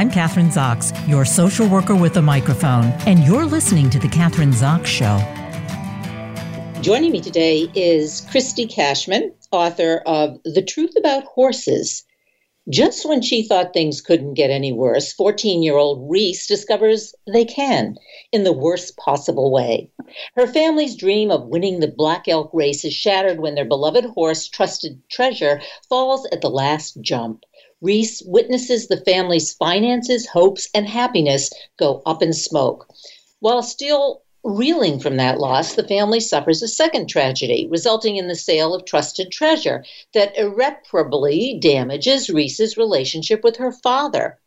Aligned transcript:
I'm 0.00 0.10
Kathryn 0.10 0.50
Zox, 0.50 0.96
your 1.06 1.26
social 1.26 1.68
worker 1.68 1.94
with 1.94 2.16
a 2.16 2.22
microphone, 2.22 2.86
and 3.06 3.18
you're 3.22 3.44
listening 3.44 3.90
to 3.90 3.98
The 3.98 4.08
Kathryn 4.08 4.50
Zox 4.54 4.86
Show. 4.86 5.18
Joining 6.80 7.12
me 7.12 7.20
today 7.20 7.70
is 7.74 8.26
Christy 8.30 8.66
Cashman, 8.66 9.34
author 9.52 9.98
of 10.06 10.38
The 10.46 10.62
Truth 10.62 10.94
About 10.96 11.24
Horses. 11.24 12.02
Just 12.70 13.06
when 13.06 13.20
she 13.20 13.42
thought 13.42 13.74
things 13.74 14.00
couldn't 14.00 14.34
get 14.34 14.48
any 14.48 14.72
worse, 14.72 15.12
14 15.12 15.62
year 15.62 15.76
old 15.76 16.10
Reese 16.10 16.46
discovers 16.46 17.14
they 17.30 17.44
can 17.44 17.96
in 18.32 18.44
the 18.44 18.54
worst 18.54 18.96
possible 18.96 19.52
way. 19.52 19.90
Her 20.34 20.46
family's 20.46 20.96
dream 20.96 21.30
of 21.30 21.48
winning 21.48 21.80
the 21.80 21.88
Black 21.88 22.26
Elk 22.26 22.48
race 22.54 22.86
is 22.86 22.94
shattered 22.94 23.40
when 23.40 23.54
their 23.54 23.66
beloved 23.66 24.06
horse, 24.06 24.48
Trusted 24.48 25.02
Treasure, 25.10 25.60
falls 25.90 26.26
at 26.32 26.40
the 26.40 26.48
last 26.48 26.98
jump. 27.02 27.44
Reese 27.80 28.22
witnesses 28.26 28.88
the 28.88 29.02
family's 29.04 29.52
finances, 29.52 30.26
hopes, 30.26 30.68
and 30.74 30.86
happiness 30.86 31.50
go 31.78 32.02
up 32.06 32.22
in 32.22 32.32
smoke. 32.32 32.86
While 33.40 33.62
still 33.62 34.22
Reeling 34.42 35.00
from 35.00 35.18
that 35.18 35.38
loss, 35.38 35.74
the 35.74 35.86
family 35.86 36.18
suffers 36.18 36.62
a 36.62 36.68
second 36.68 37.08
tragedy, 37.08 37.68
resulting 37.70 38.16
in 38.16 38.26
the 38.26 38.34
sale 38.34 38.74
of 38.74 38.86
trusted 38.86 39.30
treasure 39.30 39.84
that 40.14 40.34
irreparably 40.34 41.58
damages 41.60 42.30
Reese's 42.30 42.78
relationship 42.78 43.44
with 43.44 43.58
her 43.58 43.70
father. 43.70 44.40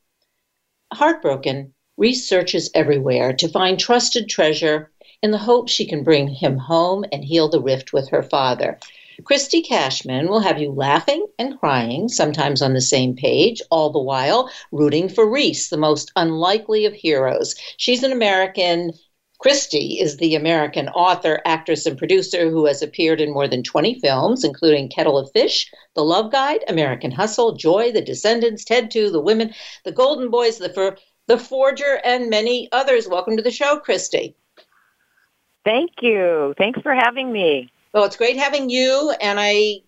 Heartbroken, 0.92 1.76
Reese 1.96 2.28
searches 2.28 2.72
everywhere 2.74 3.34
to 3.34 3.48
find 3.48 3.80
trusted 3.80 4.30
treasure 4.30 4.92
in 5.22 5.30
the 5.30 5.38
hope 5.38 5.70
she 5.70 5.86
can 5.86 6.04
bring 6.04 6.28
him 6.28 6.58
home 6.58 7.06
and 7.12 7.24
heal 7.24 7.48
the 7.48 7.62
rift 7.62 7.94
with 7.94 8.10
her 8.10 8.24
father. 8.24 8.80
Christy 9.24 9.62
Cashman 9.62 10.28
will 10.28 10.40
have 10.40 10.60
you 10.60 10.72
laughing 10.72 11.26
and 11.38 11.60
crying, 11.60 12.10
sometimes 12.10 12.62
on 12.62 12.74
the 12.74 12.82
same 12.82 13.16
page, 13.16 13.62
all 13.70 13.90
the 13.92 14.00
while 14.00 14.50
rooting 14.72 15.08
for 15.10 15.30
Reese, 15.30 15.70
the 15.70 15.78
most 15.78 16.12
unlikely 16.16 16.86
of 16.86 16.94
heroes. 16.94 17.56
She's 17.78 18.04
an 18.04 18.12
American 18.12 18.92
Christy 19.44 20.00
is 20.00 20.16
the 20.18 20.36
American 20.36 20.88
author, 20.90 21.42
actress, 21.44 21.86
and 21.86 21.98
producer 21.98 22.50
who 22.50 22.66
has 22.66 22.82
appeared 22.82 23.20
in 23.20 23.34
more 23.34 23.46
than 23.46 23.62
20 23.62 24.00
films, 24.00 24.46
including 24.46 24.88
Kettle 24.88 25.18
of 25.18 25.30
Fish, 25.34 25.70
The 25.96 26.04
Love 26.04 26.32
Guide, 26.32 26.64
American 26.70 27.12
Hustle, 27.12 27.52
Joy, 27.52 27.92
The 27.92 28.02
Descendants, 28.02 28.64
Ted 28.64 28.90
2, 28.90 29.10
The 29.10 29.20
Women, 29.20 29.54
The 29.84 29.92
Golden 29.92 30.32
Boys, 30.32 30.60
The, 30.60 30.70
For- 30.70 30.98
the 31.28 31.38
Forger, 31.38 32.00
and 32.06 32.30
many 32.30 32.70
others. 32.72 33.10
Welcome 33.10 33.36
to 33.36 33.44
the 33.44 33.52
show, 33.52 33.80
Christy. 33.80 34.38
Thank 35.66 35.92
you. 36.02 36.54
Thanks 36.58 36.80
for 36.82 36.94
having 36.94 37.34
me. 37.34 37.70
Well, 37.94 38.06
it's 38.06 38.18
great 38.18 38.38
having 38.38 38.70
you. 38.70 39.14
And 39.22 39.40
I 39.40 39.82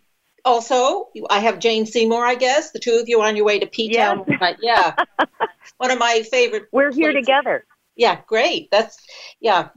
also, 0.44 1.09
I 1.30 1.39
have 1.39 1.59
Jane 1.59 1.86
Seymour, 1.86 2.25
I 2.25 2.36
guess. 2.36 2.72
The 2.72 2.80
two 2.80 3.00
of 3.02 3.09
you 3.09 3.22
on 3.22 3.36
your 3.36 3.45
way 3.45 3.59
to 3.59 3.66
P 3.66 3.94
Town. 3.94 4.23
Yes. 4.28 4.58
yeah. 4.62 4.95
One 5.78 5.92
of 5.92 6.00
my 6.00 6.23
favorite. 6.30 6.67
We're 6.72 6.92
here 6.92 7.12
places. 7.12 7.25
together. 7.25 7.66
Yeah, 7.95 8.20
great. 8.28 8.70
That's, 8.72 8.97
yeah. 9.39 9.70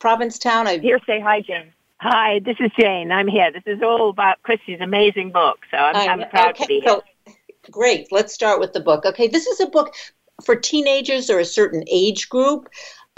Provincetown. 0.00 0.66
I 0.66 0.78
Here, 0.78 0.98
say 1.06 1.20
hi, 1.20 1.42
Jane. 1.42 1.72
Hi, 2.00 2.40
this 2.44 2.56
is 2.58 2.70
Jane. 2.78 3.12
I'm 3.12 3.28
here. 3.28 3.52
This 3.52 3.62
is 3.66 3.82
all 3.82 4.08
about 4.08 4.42
Christy's 4.42 4.80
amazing 4.80 5.30
book, 5.32 5.58
so 5.70 5.76
I'm, 5.76 5.96
I'm, 5.96 6.20
I'm- 6.20 6.30
proud 6.30 6.50
okay, 6.50 6.64
to 6.64 6.68
be 6.68 6.80
here. 6.80 7.00
so, 7.26 7.34
great. 7.70 8.10
Let's 8.10 8.32
start 8.32 8.58
with 8.58 8.72
the 8.72 8.80
book. 8.80 9.04
Okay, 9.04 9.28
this 9.28 9.46
is 9.46 9.60
a 9.60 9.66
book 9.66 9.94
for 10.42 10.56
teenagers 10.56 11.28
or 11.28 11.38
a 11.38 11.44
certain 11.44 11.84
age 11.90 12.30
group. 12.30 12.68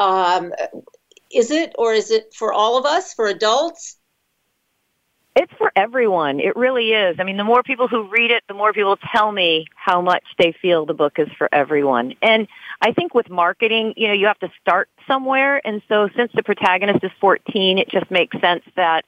Um, 0.00 0.52
is 1.32 1.52
it, 1.52 1.72
or 1.78 1.92
is 1.94 2.10
it 2.10 2.34
for 2.34 2.52
all 2.52 2.76
of 2.76 2.84
us, 2.84 3.14
for 3.14 3.28
adults? 3.28 3.98
It's 5.34 5.52
for 5.56 5.72
everyone. 5.74 6.40
It 6.40 6.56
really 6.56 6.90
is. 6.92 7.16
I 7.18 7.24
mean, 7.24 7.38
the 7.38 7.44
more 7.44 7.62
people 7.62 7.88
who 7.88 8.06
read 8.08 8.30
it, 8.30 8.44
the 8.48 8.54
more 8.54 8.72
people 8.74 8.98
tell 9.14 9.32
me 9.32 9.66
how 9.74 10.02
much 10.02 10.24
they 10.38 10.52
feel 10.60 10.84
the 10.84 10.92
book 10.92 11.18
is 11.18 11.28
for 11.38 11.48
everyone. 11.52 12.14
And 12.20 12.48
I 12.82 12.92
think 12.92 13.14
with 13.14 13.30
marketing, 13.30 13.94
you 13.96 14.08
know, 14.08 14.14
you 14.14 14.26
have 14.26 14.38
to 14.40 14.52
start 14.60 14.90
somewhere. 15.06 15.66
And 15.66 15.80
so 15.88 16.10
since 16.14 16.32
the 16.34 16.42
protagonist 16.42 17.02
is 17.02 17.10
14, 17.18 17.78
it 17.78 17.88
just 17.88 18.10
makes 18.10 18.38
sense 18.40 18.62
that, 18.76 19.04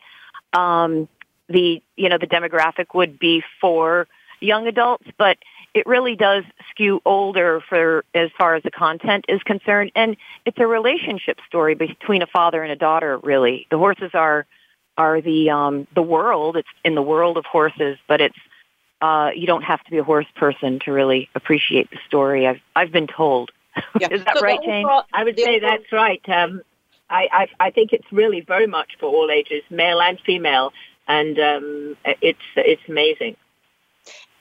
um, 0.54 1.08
the, 1.48 1.82
you 1.96 2.08
know, 2.08 2.16
the 2.16 2.26
demographic 2.26 2.94
would 2.94 3.18
be 3.18 3.42
for 3.60 4.08
young 4.40 4.66
adults, 4.66 5.06
but 5.18 5.36
it 5.74 5.86
really 5.86 6.16
does 6.16 6.44
skew 6.70 7.02
older 7.04 7.60
for 7.68 8.04
as 8.14 8.30
far 8.38 8.54
as 8.54 8.62
the 8.62 8.70
content 8.70 9.26
is 9.28 9.42
concerned. 9.42 9.92
And 9.94 10.16
it's 10.46 10.58
a 10.58 10.66
relationship 10.66 11.38
story 11.46 11.74
between 11.74 12.22
a 12.22 12.26
father 12.26 12.62
and 12.62 12.72
a 12.72 12.76
daughter, 12.76 13.18
really. 13.18 13.66
The 13.70 13.76
horses 13.76 14.12
are, 14.14 14.46
are 14.96 15.20
the 15.20 15.50
um 15.50 15.86
the 15.94 16.02
world 16.02 16.56
it's 16.56 16.68
in 16.84 16.94
the 16.94 17.02
world 17.02 17.36
of 17.36 17.44
horses 17.44 17.98
but 18.06 18.20
it's 18.20 18.38
uh 19.00 19.30
you 19.34 19.46
don't 19.46 19.62
have 19.62 19.82
to 19.84 19.90
be 19.90 19.98
a 19.98 20.04
horse 20.04 20.26
person 20.36 20.78
to 20.78 20.92
really 20.92 21.28
appreciate 21.34 21.90
the 21.90 21.98
story 22.06 22.46
i've 22.46 22.60
i've 22.76 22.92
been 22.92 23.06
told 23.06 23.50
Yeah. 23.98 24.08
is 24.10 24.24
that 24.24 24.36
So 24.36 24.42
right 24.42 24.60
jane 24.62 24.86
I 25.12 25.24
would 25.24 25.38
say 25.38 25.58
that's 25.58 25.90
right. 25.92 26.22
Um, 26.28 26.62
I, 27.10 27.28
I, 27.32 27.66
I 27.66 27.70
think 27.70 27.92
it's 27.92 28.10
really 28.10 28.40
very 28.40 28.66
much 28.66 28.96
for 28.98 29.06
all 29.06 29.30
ages, 29.30 29.62
male 29.70 30.00
and 30.00 30.18
female, 30.20 30.72
and 31.06 31.38
um, 31.38 31.96
it's 32.04 32.38
it's 32.56 32.82
amazing. 32.88 33.36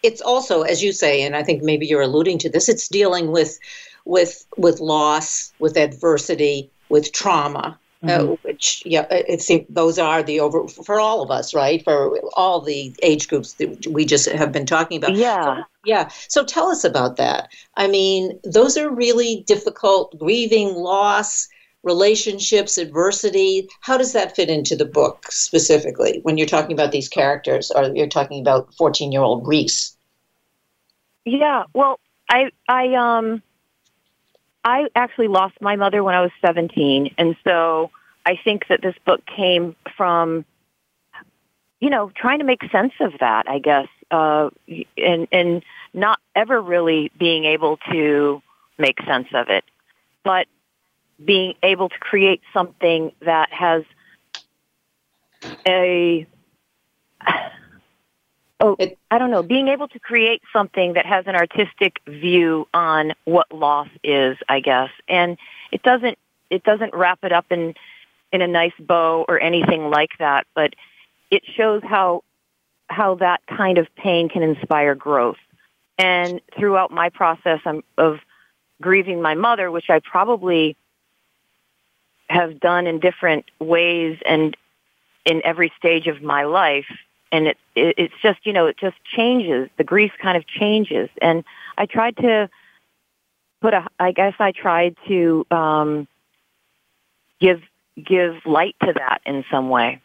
It's 0.02 0.22
also, 0.22 0.64
as 0.64 0.84
you 0.84 0.91
say, 0.91 1.22
and 1.22 1.35
I 1.35 1.44
think 1.44 1.64
maybe 1.64 1.85
you're 1.85 2.02
alluding 2.02 2.40
to 2.40 2.50
this. 2.50 2.68
It's 2.68 2.90
dealing 2.90 3.31
with, 3.31 3.58
with, 4.03 4.46
with 4.58 4.81
loss, 4.81 5.53
with 5.59 5.78
adversity, 5.78 6.70
with 6.90 7.14
trauma. 7.14 7.80
Uh, 8.03 8.36
which 8.44 8.84
yeah, 8.86 9.06
it 9.09 9.41
seems 9.41 9.66
those 9.69 9.97
are 9.97 10.22
the 10.24 10.40
over 10.40 10.68
for 10.68 11.00
all 11.00 11.22
of 11.22 11.31
us, 11.31 11.53
right? 11.53 11.84
For 11.84 12.19
all 12.34 12.59
the 12.59 12.94
age 13.02 13.30
groups 13.30 13.53
that 13.53 13.88
we 13.88 14.06
just 14.06 14.30
have 14.30 14.52
been 14.52 14.66
talking 14.66 14.97
about. 14.97 15.16
yeah 15.16 15.64
Yeah. 15.86 16.09
So 16.28 16.44
tell 16.44 16.68
us 16.69 16.84
about 16.84 17.16
that. 17.18 17.50
I 17.75 17.88
mean, 17.88 18.40
those 18.44 18.78
are 18.78 18.94
really 18.94 19.44
difficult, 19.47 20.18
grieving, 20.19 20.75
loss, 20.75 21.47
relationships, 21.84 22.78
adversity. 22.78 23.69
How 23.81 23.97
does 23.97 24.14
that 24.14 24.35
fit 24.35 24.50
into 24.50 24.75
the 24.75 24.85
book 24.85 25.31
specifically 25.31 26.20
when 26.24 26.38
you're 26.38 26.47
talking 26.47 26.74
about 26.74 26.91
these 26.91 27.08
characters 27.08 27.72
or 27.72 27.85
you're 27.96 28.08
talking 28.08 28.41
about 28.41 28.74
14 28.75 29.12
year 29.12 29.22
old 29.22 29.47
Reese? 29.47 29.96
yeah 31.25 31.64
well 31.74 32.00
i 32.30 32.50
i 32.68 32.94
um 32.96 33.41
i 34.63 34.88
actually 34.96 35.28
lost 35.28 35.56
my 35.62 35.75
mother 35.75 36.03
when 36.03 36.16
i 36.16 36.22
was 36.22 36.31
17 36.41 37.13
and 37.18 37.35
so 37.44 37.91
i 38.25 38.40
think 38.44 38.68
that 38.69 38.81
this 38.81 38.96
book 39.06 39.22
came 39.25 39.75
from 39.96 40.46
you 41.79 41.90
know 41.90 42.12
trying 42.16 42.40
to 42.40 42.46
make 42.46 42.62
sense 42.72 42.94
of 43.00 43.13
that 43.19 43.47
i 43.47 43.59
guess 43.59 43.88
uh 44.12 44.50
and 44.97 45.28
and 45.31 45.63
not 45.94 46.19
ever 46.35 46.62
really 46.62 47.12
being 47.18 47.46
able 47.46 47.78
to 47.91 48.41
make 48.78 49.02
sense 49.03 49.28
of 49.34 49.50
it 49.50 49.63
but 50.23 50.47
being 51.23 51.53
able 51.62 51.90
to 51.90 52.00
create 52.00 52.41
something 52.53 53.12
that 53.22 53.52
has 53.52 53.84
a 55.68 56.25
oh 58.63 58.75
It- 58.79 58.97
I 59.12 59.19
don't 59.19 59.29
know, 59.29 59.44
being 59.44 59.68
able 59.68 59.88
to 59.90 60.00
create 60.00 60.41
something 60.51 60.94
that 60.94 61.06
has 61.06 61.28
an 61.28 61.35
artistic 61.35 62.00
view 62.07 62.68
on 62.74 63.13
what 63.25 63.51
loss 63.51 63.90
is, 64.03 64.38
I 64.50 64.59
guess. 64.62 64.90
And 65.07 65.38
it 65.72 65.84
doesn't 65.84 66.18
it 66.50 66.63
doesn't 66.63 66.94
wrap 66.94 67.19
it 67.23 67.31
up 67.31 67.46
in 67.52 67.75
in 68.31 68.41
a 68.41 68.47
nice 68.47 68.73
bow 68.79 69.25
or 69.28 69.40
anything 69.40 69.90
like 69.90 70.18
that, 70.18 70.47
but 70.56 70.73
it 71.29 71.44
shows 71.56 71.84
how 71.84 72.23
how 72.90 73.16
that 73.16 73.41
kind 73.47 73.78
of 73.78 73.88
pain 73.96 74.29
can 74.29 74.41
inspire 74.44 74.96
growth. 74.96 75.38
And 75.97 76.41
throughout 76.57 76.91
my 76.91 77.09
process 77.09 77.59
um, 77.66 77.84
of 77.97 78.19
grieving 78.81 79.22
my 79.22 79.35
mother, 79.35 79.69
which 79.69 79.90
I 79.90 80.00
probably 80.00 80.75
have 82.29 82.59
done 82.59 82.88
in 82.88 83.00
different 83.00 83.46
ways 83.59 84.18
and 84.25 84.57
in 85.25 85.41
every 85.46 85.72
stage 85.78 86.07
of 86.07 86.22
my 86.22 86.44
life, 86.46 86.88
and 87.33 87.47
it, 87.47 87.57
it 87.75 87.95
it's 87.97 88.13
just 88.21 88.45
you 88.45 88.53
know 88.53 88.66
it 88.67 88.77
just 88.77 88.95
changes 89.03 89.69
the 89.78 89.84
grief 89.84 90.11
kind 90.22 90.37
of 90.37 90.47
changes 90.47 91.09
and 91.22 91.43
i 91.78 91.85
tried 91.85 92.16
to 92.16 92.49
put 93.61 93.73
a 93.73 93.85
i 93.99 94.11
guess 94.11 94.34
i 94.40 94.52
tried 94.52 94.96
to 95.08 95.46
um 95.52 96.08
give 97.41 97.61
give 98.02 98.35
light 98.46 98.75
to 98.81 98.93
that 98.93 99.19
in 99.25 99.43
some 99.52 99.69
way 99.69 99.99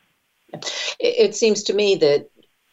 It, 0.52 0.64
it 0.98 1.36
seems 1.36 1.62
to 1.64 1.74
me 1.74 1.94
that 1.96 2.30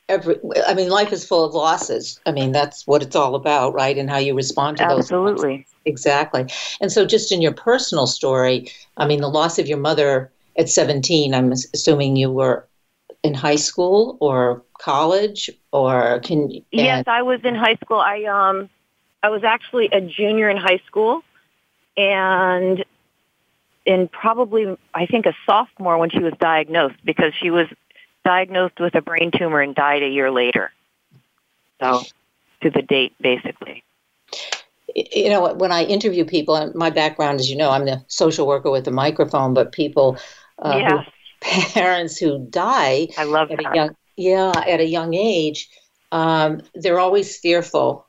every, 0.08 0.36
I 0.68 0.74
mean, 0.74 0.90
life 0.90 1.12
is 1.12 1.26
full 1.26 1.44
of 1.44 1.54
losses. 1.54 2.20
I 2.26 2.32
mean, 2.32 2.52
that's 2.52 2.86
what 2.86 3.02
it's 3.02 3.16
all 3.16 3.36
about, 3.36 3.74
right? 3.74 3.98
And 3.98 4.10
how 4.10 4.18
you 4.18 4.36
respond 4.36 4.78
to 4.78 4.86
those. 4.86 5.00
absolutely 5.00 5.66
Exactly. 5.86 6.46
And 6.82 6.92
so, 6.92 7.06
just 7.06 7.32
in 7.32 7.42
your 7.42 7.54
personal 7.54 8.08
story, 8.08 8.72
I 8.98 9.06
mean, 9.06 9.22
the 9.22 9.28
loss 9.30 9.60
of 9.60 9.68
your 9.68 9.78
mother 9.78 10.32
at 10.58 10.70
17, 10.70 11.34
I'm 11.34 11.52
assuming 11.52 12.16
you 12.16 12.32
were 12.32 12.68
in 13.26 13.34
high 13.34 13.56
school 13.56 14.18
or 14.20 14.64
college, 14.80 15.50
or 15.72 16.20
can 16.20 16.50
yes 16.72 17.06
i 17.08 17.22
was 17.22 17.40
in 17.44 17.56
high 17.56 17.76
school. 17.84 18.00
I 18.00 18.24
um 18.24 18.70
i 19.24 19.30
was 19.30 19.44
actually 19.44 19.88
a 19.92 20.02
junior 20.02 20.50
in 20.50 20.58
high 20.58 20.82
school 20.88 21.22
and 21.98 22.84
in 23.86 24.08
probably 24.08 24.78
i 24.94 25.06
think 25.06 25.26
a 25.26 25.34
sophomore 25.46 25.98
when 25.98 26.10
she 26.10 26.20
was 26.20 26.34
diagnosed 26.40 26.96
because 27.04 27.34
she 27.42 27.50
was 27.50 27.68
diagnosed 28.26 28.80
with 28.80 28.96
a 28.96 29.02
brain 29.02 29.32
tumor 29.32 29.62
and 29.62 29.74
died 29.76 30.04
a 30.04 30.10
year 30.10 30.32
later. 30.32 30.72
So 31.80 32.02
to 32.62 32.70
the 32.70 32.82
date 32.82 33.14
basically. 33.22 33.84
You 34.96 35.30
know, 35.30 35.54
when 35.54 35.72
I 35.72 35.84
interview 35.84 36.26
people, 36.26 36.72
my 36.74 36.90
background, 36.90 37.40
as 37.40 37.50
you 37.50 37.58
know, 37.58 37.70
I'm 37.70 37.86
the 37.86 38.04
social 38.08 38.48
worker 38.48 38.72
with 38.72 38.86
the 38.86 38.92
microphone, 38.92 39.54
but 39.54 39.72
people, 39.72 40.18
uh, 40.60 40.78
yeah. 40.82 41.06
Parents 41.74 42.18
who 42.18 42.46
die 42.50 43.08
I 43.18 43.24
love 43.24 43.50
at 43.52 43.58
that. 43.58 43.72
a 43.72 43.76
young, 43.76 43.96
yeah, 44.18 44.52
at 44.68 44.80
a 44.80 44.86
young 44.86 45.14
age, 45.14 45.70
um, 46.12 46.62
they're 46.76 47.00
always 47.00 47.38
fearful, 47.38 48.08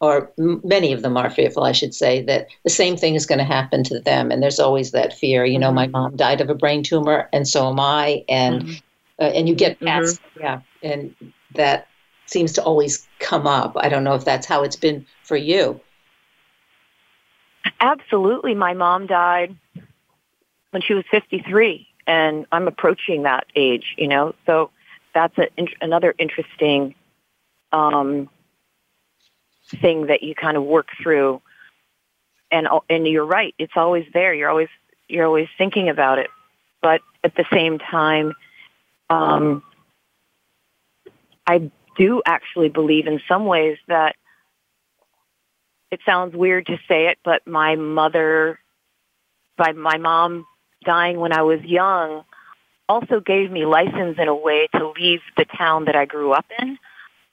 or 0.00 0.32
m- 0.38 0.60
many 0.64 0.92
of 0.92 1.02
them 1.02 1.16
are 1.16 1.30
fearful, 1.30 1.64
I 1.64 1.72
should 1.72 1.94
say, 1.94 2.22
that 2.22 2.46
the 2.64 2.70
same 2.70 2.96
thing 2.96 3.14
is 3.14 3.26
going 3.26 3.38
to 3.40 3.44
happen 3.44 3.82
to 3.84 4.00
them, 4.00 4.30
and 4.30 4.42
there's 4.42 4.60
always 4.60 4.92
that 4.92 5.12
fear. 5.18 5.44
You 5.44 5.58
know, 5.58 5.70
Mhm. 5.70 5.74
my 5.74 5.86
mom 5.88 6.16
died 6.16 6.40
of 6.40 6.50
a 6.50 6.54
brain 6.54 6.82
tumor, 6.82 7.28
and 7.32 7.46
so 7.46 7.68
am 7.68 7.80
I, 7.80 8.24
and 8.28 8.62
Mhm. 8.62 8.82
uh, 9.20 9.24
and 9.34 9.48
you 9.48 9.54
get 9.54 9.80
Mhm. 9.80 10.18
yeah, 10.40 10.60
and 10.82 11.14
that 11.54 11.88
seems 12.26 12.52
to 12.54 12.62
always 12.62 13.08
come 13.18 13.46
up. 13.46 13.72
I 13.76 13.88
don't 13.88 14.04
know 14.04 14.14
if 14.14 14.24
that's 14.24 14.46
how 14.46 14.62
it's 14.62 14.76
been 14.76 15.06
for 15.24 15.36
you. 15.36 15.80
Absolutely. 17.80 18.54
My 18.54 18.74
mom 18.74 19.06
died 19.06 19.56
when 20.70 20.82
she 20.82 20.94
was 20.94 21.04
53, 21.10 21.87
and 22.08 22.46
I'm 22.50 22.66
approaching 22.66 23.24
that 23.24 23.46
age, 23.54 23.94
you 23.98 24.08
know, 24.08 24.34
so 24.46 24.70
that's 25.14 25.36
a, 25.36 25.48
another 25.82 26.14
interesting 26.18 26.94
um, 27.70 28.30
thing 29.68 30.06
that 30.06 30.22
you 30.22 30.34
kind 30.34 30.56
of 30.56 30.64
work 30.64 30.88
through. 31.00 31.42
And, 32.50 32.66
and 32.88 33.06
you're 33.06 33.26
right, 33.26 33.54
it's 33.58 33.74
always 33.76 34.06
there. 34.14 34.32
You're 34.32 34.48
always, 34.48 34.70
you're 35.06 35.26
always 35.26 35.48
thinking 35.58 35.90
about 35.90 36.18
it. 36.18 36.30
But 36.80 37.02
at 37.22 37.34
the 37.34 37.44
same 37.52 37.78
time, 37.78 38.32
um, 39.10 39.62
I 41.46 41.70
do 41.98 42.22
actually 42.24 42.70
believe 42.70 43.06
in 43.06 43.20
some 43.28 43.44
ways 43.44 43.76
that 43.86 44.16
it 45.90 46.00
sounds 46.06 46.34
weird 46.34 46.66
to 46.66 46.78
say 46.88 47.08
it, 47.08 47.18
but 47.22 47.46
my 47.46 47.76
mother, 47.76 48.58
by 49.58 49.72
my 49.72 49.98
mom 49.98 50.46
dying 50.84 51.18
when 51.18 51.32
I 51.32 51.42
was 51.42 51.60
young, 51.62 52.24
also 52.88 53.20
gave 53.20 53.50
me 53.50 53.66
license 53.66 54.18
in 54.18 54.28
a 54.28 54.34
way 54.34 54.68
to 54.74 54.92
leave 54.98 55.20
the 55.36 55.44
town 55.44 55.84
that 55.86 55.96
I 55.96 56.06
grew 56.06 56.32
up 56.32 56.46
in. 56.58 56.78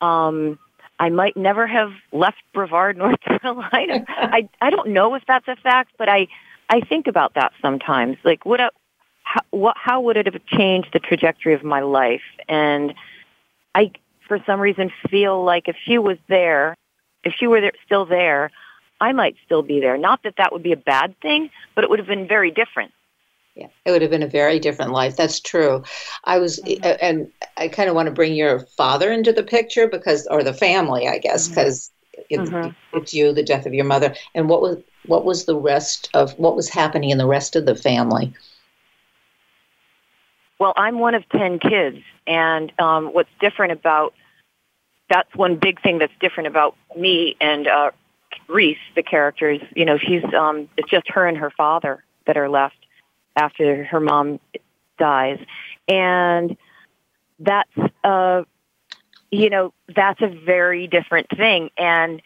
Um, 0.01 0.59
I 0.99 1.09
might 1.09 1.35
never 1.35 1.65
have 1.67 1.91
left 2.11 2.37
Brevard, 2.53 2.97
North 2.97 3.19
Carolina. 3.21 4.05
I 4.07 4.49
I 4.61 4.69
don't 4.69 4.89
know 4.89 5.15
if 5.15 5.23
that's 5.27 5.47
a 5.47 5.55
fact, 5.55 5.91
but 5.97 6.09
I 6.09 6.27
I 6.69 6.81
think 6.81 7.07
about 7.07 7.35
that 7.35 7.53
sometimes. 7.61 8.17
Like, 8.23 8.45
would 8.45 8.59
I, 8.59 8.69
how, 9.23 9.41
what, 9.51 9.75
how 9.77 10.01
would 10.01 10.17
it 10.17 10.25
have 10.25 10.45
changed 10.45 10.89
the 10.93 10.99
trajectory 10.99 11.53
of 11.53 11.63
my 11.63 11.81
life? 11.81 12.23
And 12.47 12.93
I, 13.73 13.91
for 14.27 14.39
some 14.45 14.59
reason, 14.59 14.91
feel 15.09 15.43
like 15.43 15.67
if 15.67 15.75
she 15.85 15.97
was 15.97 16.17
there, 16.27 16.75
if 17.23 17.33
she 17.37 17.47
were 17.47 17.61
there, 17.61 17.71
still 17.85 18.05
there, 18.05 18.51
I 18.99 19.11
might 19.11 19.35
still 19.45 19.61
be 19.61 19.79
there. 19.79 19.97
Not 19.97 20.23
that 20.23 20.35
that 20.37 20.53
would 20.53 20.63
be 20.63 20.71
a 20.71 20.77
bad 20.77 21.19
thing, 21.21 21.49
but 21.75 21.83
it 21.83 21.89
would 21.89 21.99
have 21.99 22.07
been 22.07 22.27
very 22.27 22.51
different. 22.51 22.91
Yeah, 23.55 23.67
it 23.85 23.91
would 23.91 24.01
have 24.01 24.11
been 24.11 24.23
a 24.23 24.27
very 24.27 24.59
different 24.59 24.91
life. 24.91 25.15
That's 25.15 25.39
true. 25.39 25.83
I 26.25 26.39
was, 26.39 26.59
Mhm. 26.63 26.95
and 27.01 27.27
I 27.57 27.69
kind 27.69 27.89
of 27.89 27.95
want 27.95 28.07
to 28.07 28.13
bring 28.13 28.33
your 28.35 28.59
father 28.77 29.11
into 29.11 29.31
the 29.31 29.43
picture 29.43 29.87
because, 29.87 30.27
or 30.27 30.43
the 30.43 30.53
family, 30.53 31.07
I 31.07 31.19
guess, 31.19 31.47
because 31.47 31.91
Mhm. 32.35 32.75
it's 32.91 33.13
you, 33.13 33.33
the 33.33 33.43
death 33.43 33.65
of 33.65 33.73
your 33.73 33.85
mother, 33.85 34.15
and 34.33 34.49
what 34.49 34.61
was 34.61 34.77
what 35.03 35.25
was 35.25 35.45
the 35.45 35.57
rest 35.57 36.09
of 36.13 36.33
what 36.37 36.55
was 36.55 36.69
happening 36.69 37.11
in 37.11 37.17
the 37.17 37.27
rest 37.27 37.55
of 37.55 37.65
the 37.65 37.75
family? 37.75 38.33
Well, 40.59 40.73
I'm 40.77 40.99
one 40.99 41.15
of 41.15 41.27
10 41.29 41.59
kids, 41.59 41.99
and 42.27 42.71
um, 42.79 43.07
what's 43.13 43.29
different 43.39 43.73
about 43.73 44.13
that's 45.09 45.33
one 45.35 45.55
big 45.55 45.81
thing 45.81 45.99
that's 45.99 46.13
different 46.19 46.47
about 46.47 46.75
me 46.95 47.35
and 47.41 47.67
uh, 47.67 47.91
Reese, 48.47 48.77
the 48.95 49.03
characters. 49.03 49.61
You 49.75 49.85
know, 49.85 49.97
she's 49.97 50.23
um, 50.33 50.69
it's 50.77 50.89
just 50.89 51.09
her 51.09 51.27
and 51.27 51.37
her 51.37 51.51
father 51.51 52.03
that 52.27 52.37
are 52.37 52.49
left 52.49 52.84
after 53.35 53.83
her 53.85 53.99
mom 53.99 54.39
dies, 54.97 55.39
and 55.87 56.57
that's 57.39 57.69
uh, 58.03 58.43
you 59.31 59.49
know 59.49 59.73
that's 59.93 60.21
a 60.21 60.27
very 60.27 60.87
different 60.87 61.27
thing. 61.35 61.69
And 61.77 62.21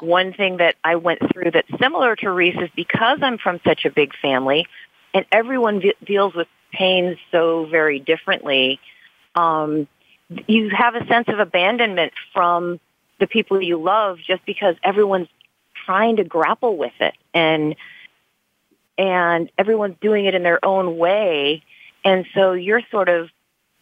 one 0.00 0.32
thing 0.32 0.58
that 0.58 0.76
I 0.84 0.96
went 0.96 1.20
through 1.32 1.50
that's 1.52 1.68
similar 1.80 2.16
to 2.16 2.30
Reese 2.30 2.56
is 2.60 2.70
because 2.76 3.18
I'm 3.22 3.38
from 3.38 3.60
such 3.64 3.84
a 3.84 3.90
big 3.90 4.14
family, 4.20 4.66
and 5.12 5.24
everyone 5.32 5.80
de- 5.80 5.94
deals 6.04 6.34
with 6.34 6.48
pain 6.72 7.16
so 7.30 7.66
very 7.66 7.98
differently. 7.98 8.80
Um, 9.34 9.88
you 10.46 10.70
have 10.70 10.94
a 10.94 11.06
sense 11.06 11.28
of 11.28 11.38
abandonment 11.38 12.12
from 12.32 12.80
the 13.20 13.26
people 13.26 13.60
you 13.62 13.76
love 13.76 14.18
just 14.18 14.44
because 14.44 14.74
everyone's 14.82 15.28
trying 15.86 16.16
to 16.16 16.24
grapple 16.24 16.76
with 16.76 16.92
it 17.00 17.14
and 17.32 17.76
and 18.98 19.50
everyone's 19.58 19.96
doing 20.00 20.24
it 20.26 20.34
in 20.34 20.42
their 20.42 20.64
own 20.64 20.96
way 20.98 21.62
and 22.04 22.26
so 22.34 22.52
you're 22.52 22.82
sort 22.90 23.08
of 23.08 23.28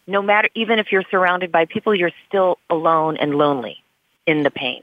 no 0.07 0.21
matter 0.21 0.49
even 0.55 0.79
if 0.79 0.91
you're 0.91 1.03
surrounded 1.11 1.51
by 1.51 1.65
people 1.65 1.93
you're 1.95 2.11
still 2.27 2.57
alone 2.69 3.17
and 3.17 3.35
lonely 3.35 3.77
in 4.25 4.43
the 4.43 4.51
pain 4.51 4.81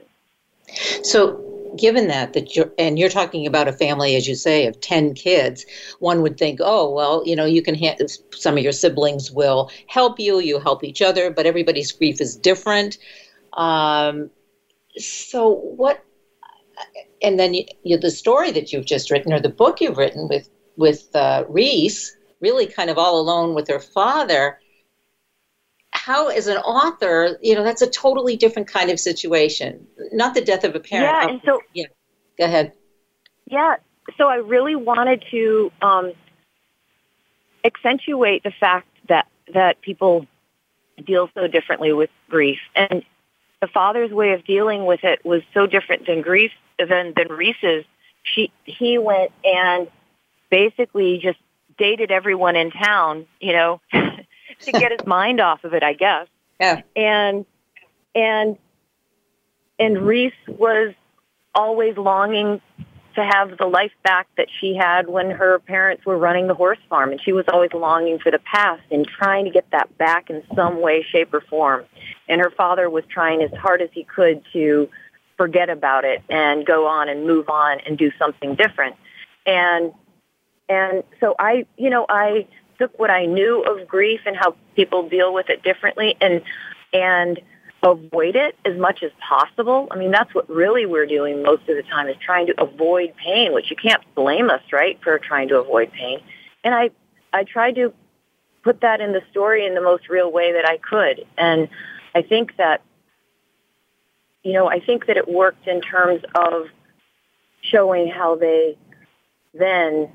So, 1.03 1.39
given 1.77 2.07
that 2.07 2.33
that 2.33 2.55
you're 2.55 2.71
and 2.77 2.97
you're 2.99 3.09
talking 3.09 3.45
about 3.47 3.67
a 3.67 3.73
family, 3.73 4.15
as 4.15 4.27
you 4.27 4.35
say, 4.35 4.65
of 4.67 4.79
ten 4.81 5.13
kids, 5.13 5.65
one 5.99 6.21
would 6.21 6.37
think, 6.37 6.59
oh 6.61 6.89
well, 6.89 7.23
you 7.25 7.35
know, 7.35 7.45
you 7.45 7.61
can 7.61 7.75
ha- 7.75 7.97
some 8.33 8.57
of 8.57 8.63
your 8.63 8.71
siblings 8.71 9.31
will 9.31 9.69
help 9.87 10.19
you, 10.19 10.39
you 10.39 10.59
help 10.59 10.83
each 10.83 11.01
other, 11.01 11.29
but 11.31 11.45
everybody's 11.45 11.91
grief 11.91 12.21
is 12.21 12.35
different. 12.35 12.97
Um, 13.53 14.29
so, 14.97 15.49
what? 15.49 16.03
And 17.21 17.39
then 17.39 17.53
you, 17.53 17.65
you, 17.83 17.97
the 17.97 18.11
story 18.11 18.51
that 18.51 18.71
you've 18.71 18.85
just 18.85 19.11
written, 19.11 19.33
or 19.33 19.39
the 19.39 19.49
book 19.49 19.81
you've 19.81 19.97
written 19.97 20.27
with 20.27 20.49
with 20.77 21.15
uh, 21.15 21.43
Reese, 21.47 22.15
really 22.39 22.65
kind 22.65 22.89
of 22.89 22.97
all 22.97 23.19
alone 23.19 23.53
with 23.53 23.67
her 23.67 23.79
father 23.79 24.57
how 25.93 26.29
as 26.29 26.47
an 26.47 26.57
author 26.57 27.37
you 27.41 27.53
know 27.53 27.63
that's 27.63 27.81
a 27.81 27.89
totally 27.89 28.35
different 28.35 28.67
kind 28.67 28.89
of 28.89 28.99
situation. 28.99 29.85
Not 30.11 30.33
the 30.33 30.41
death 30.41 30.63
of 30.63 30.75
a 30.75 30.79
parent 30.79 31.11
yeah 31.11 31.29
and 31.29 31.41
so 31.45 31.61
yeah, 31.73 31.85
go 32.37 32.45
ahead. 32.45 32.73
Yeah, 33.45 33.75
so 34.17 34.27
I 34.27 34.35
really 34.35 34.75
wanted 34.75 35.23
to 35.31 35.71
um, 35.81 36.13
accentuate 37.63 38.43
the 38.43 38.51
fact 38.51 38.87
that 39.09 39.27
that 39.53 39.81
people 39.81 40.25
deal 41.05 41.29
so 41.33 41.47
differently 41.47 41.91
with 41.91 42.09
grief, 42.29 42.59
and 42.75 43.03
the 43.61 43.67
father's 43.67 44.11
way 44.11 44.33
of 44.33 44.43
dealing 44.43 44.85
with 44.85 45.03
it 45.03 45.23
was 45.23 45.41
so 45.53 45.67
different 45.67 46.07
than 46.07 46.21
grief 46.21 46.51
than 46.77 47.13
than 47.15 47.27
Reese's. 47.29 47.85
She 48.23 48.51
he 48.65 48.97
went 48.97 49.31
and 49.43 49.87
basically 50.49 51.19
just 51.21 51.39
dated 51.77 52.11
everyone 52.11 52.55
in 52.55 52.71
town, 52.71 53.25
you 53.39 53.53
know, 53.53 53.81
to 53.91 54.71
get 54.71 54.91
his 54.91 55.01
mind 55.05 55.39
off 55.39 55.63
of 55.63 55.73
it, 55.73 55.83
I 55.83 55.93
guess. 55.93 56.27
Yeah. 56.59 56.81
And 56.95 57.45
and 58.15 58.57
and 59.79 60.01
Reese 60.01 60.33
was 60.47 60.93
always 61.53 61.97
longing 61.97 62.61
to 63.15 63.23
have 63.23 63.57
the 63.57 63.65
life 63.65 63.91
back 64.03 64.27
that 64.37 64.47
she 64.59 64.75
had 64.75 65.07
when 65.07 65.31
her 65.31 65.59
parents 65.59 66.05
were 66.05 66.17
running 66.17 66.47
the 66.47 66.53
horse 66.53 66.79
farm. 66.89 67.11
And 67.11 67.21
she 67.21 67.33
was 67.33 67.45
always 67.51 67.73
longing 67.73 68.19
for 68.19 68.31
the 68.31 68.39
past 68.39 68.83
and 68.91 69.05
trying 69.07 69.45
to 69.45 69.51
get 69.51 69.65
that 69.71 69.97
back 69.97 70.29
in 70.29 70.43
some 70.55 70.81
way 70.81 71.05
shape 71.11 71.33
or 71.33 71.41
form. 71.41 71.85
And 72.29 72.39
her 72.41 72.51
father 72.51 72.89
was 72.89 73.03
trying 73.09 73.41
as 73.41 73.51
hard 73.51 73.81
as 73.81 73.89
he 73.93 74.03
could 74.03 74.43
to 74.53 74.89
forget 75.37 75.69
about 75.69 76.05
it 76.05 76.21
and 76.29 76.65
go 76.65 76.87
on 76.87 77.09
and 77.09 77.25
move 77.25 77.49
on 77.49 77.79
and 77.85 77.97
do 77.97 78.11
something 78.19 78.55
different. 78.55 78.95
And 79.45 79.91
and 80.69 81.03
so 81.19 81.35
i 81.39 81.65
you 81.77 81.89
know 81.89 82.05
i 82.07 82.47
took 82.77 82.97
what 82.99 83.09
i 83.09 83.25
knew 83.25 83.63
of 83.63 83.87
grief 83.87 84.21
and 84.25 84.37
how 84.37 84.55
people 84.75 85.09
deal 85.09 85.33
with 85.33 85.49
it 85.49 85.63
differently. 85.63 86.15
And 86.21 86.43
and 86.93 87.39
avoid 87.83 88.35
it 88.35 88.55
as 88.63 88.77
much 88.77 89.01
as 89.03 89.11
possible. 89.19 89.87
I 89.91 89.97
mean, 89.97 90.11
that's 90.11 90.33
what 90.35 90.49
really 90.49 90.85
we're 90.85 91.07
doing 91.07 91.41
most 91.41 91.67
of 91.67 91.75
the 91.75 91.83
time 91.83 92.07
is 92.07 92.15
trying 92.23 92.47
to 92.47 92.61
avoid 92.61 93.15
pain, 93.15 93.53
which 93.53 93.69
you 93.71 93.75
can't 93.75 94.03
blame 94.13 94.49
us, 94.49 94.61
right, 94.71 94.99
for 95.01 95.17
trying 95.17 95.47
to 95.49 95.59
avoid 95.59 95.91
pain. 95.91 96.19
And 96.63 96.75
I, 96.75 96.91
I 97.33 97.43
tried 97.43 97.75
to 97.75 97.93
put 98.63 98.81
that 98.81 99.01
in 99.01 99.13
the 99.13 99.21
story 99.31 99.65
in 99.65 99.73
the 99.73 99.81
most 99.81 100.09
real 100.09 100.31
way 100.31 100.53
that 100.53 100.65
I 100.67 100.77
could. 100.77 101.25
And 101.37 101.69
I 102.13 102.21
think 102.21 102.57
that, 102.57 102.81
you 104.43 104.53
know, 104.53 104.69
I 104.69 104.79
think 104.79 105.07
that 105.07 105.17
it 105.17 105.27
worked 105.27 105.67
in 105.67 105.81
terms 105.81 106.23
of 106.35 106.67
showing 107.61 108.07
how 108.09 108.35
they 108.35 108.77
then 109.53 110.09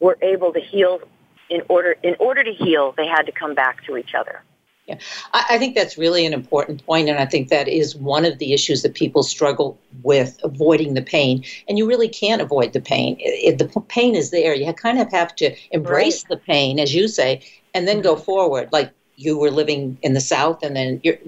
were 0.00 0.18
able 0.20 0.52
to 0.52 0.60
heal 0.60 1.00
in 1.48 1.62
order, 1.68 1.96
in 2.02 2.16
order 2.18 2.42
to 2.42 2.52
heal, 2.52 2.92
they 2.96 3.06
had 3.06 3.26
to 3.26 3.32
come 3.32 3.54
back 3.54 3.84
to 3.84 3.96
each 3.96 4.14
other. 4.14 4.42
Yeah, 4.86 4.98
I, 5.32 5.44
I 5.50 5.58
think 5.58 5.74
that's 5.74 5.96
really 5.96 6.26
an 6.26 6.32
important 6.32 6.84
point, 6.84 7.08
and 7.08 7.18
I 7.18 7.26
think 7.26 7.48
that 7.48 7.68
is 7.68 7.94
one 7.94 8.24
of 8.24 8.38
the 8.38 8.52
issues 8.52 8.82
that 8.82 8.94
people 8.94 9.22
struggle 9.22 9.78
with 10.02 10.38
avoiding 10.42 10.94
the 10.94 11.02
pain. 11.02 11.44
And 11.68 11.78
you 11.78 11.86
really 11.86 12.08
can't 12.08 12.42
avoid 12.42 12.72
the 12.72 12.80
pain. 12.80 13.16
It, 13.20 13.58
the 13.58 13.80
pain 13.82 14.16
is 14.16 14.30
there. 14.30 14.54
You 14.54 14.72
kind 14.72 14.98
of 14.98 15.10
have 15.12 15.36
to 15.36 15.54
embrace 15.70 16.24
right. 16.24 16.30
the 16.30 16.36
pain, 16.36 16.80
as 16.80 16.94
you 16.94 17.06
say, 17.06 17.42
and 17.74 17.86
then 17.86 18.00
go 18.00 18.16
forward. 18.16 18.70
Like 18.72 18.90
you 19.16 19.38
were 19.38 19.50
living 19.50 19.98
in 20.02 20.14
the 20.14 20.20
South, 20.20 20.62
and 20.62 20.74
then 20.74 21.00
you're 21.04 21.18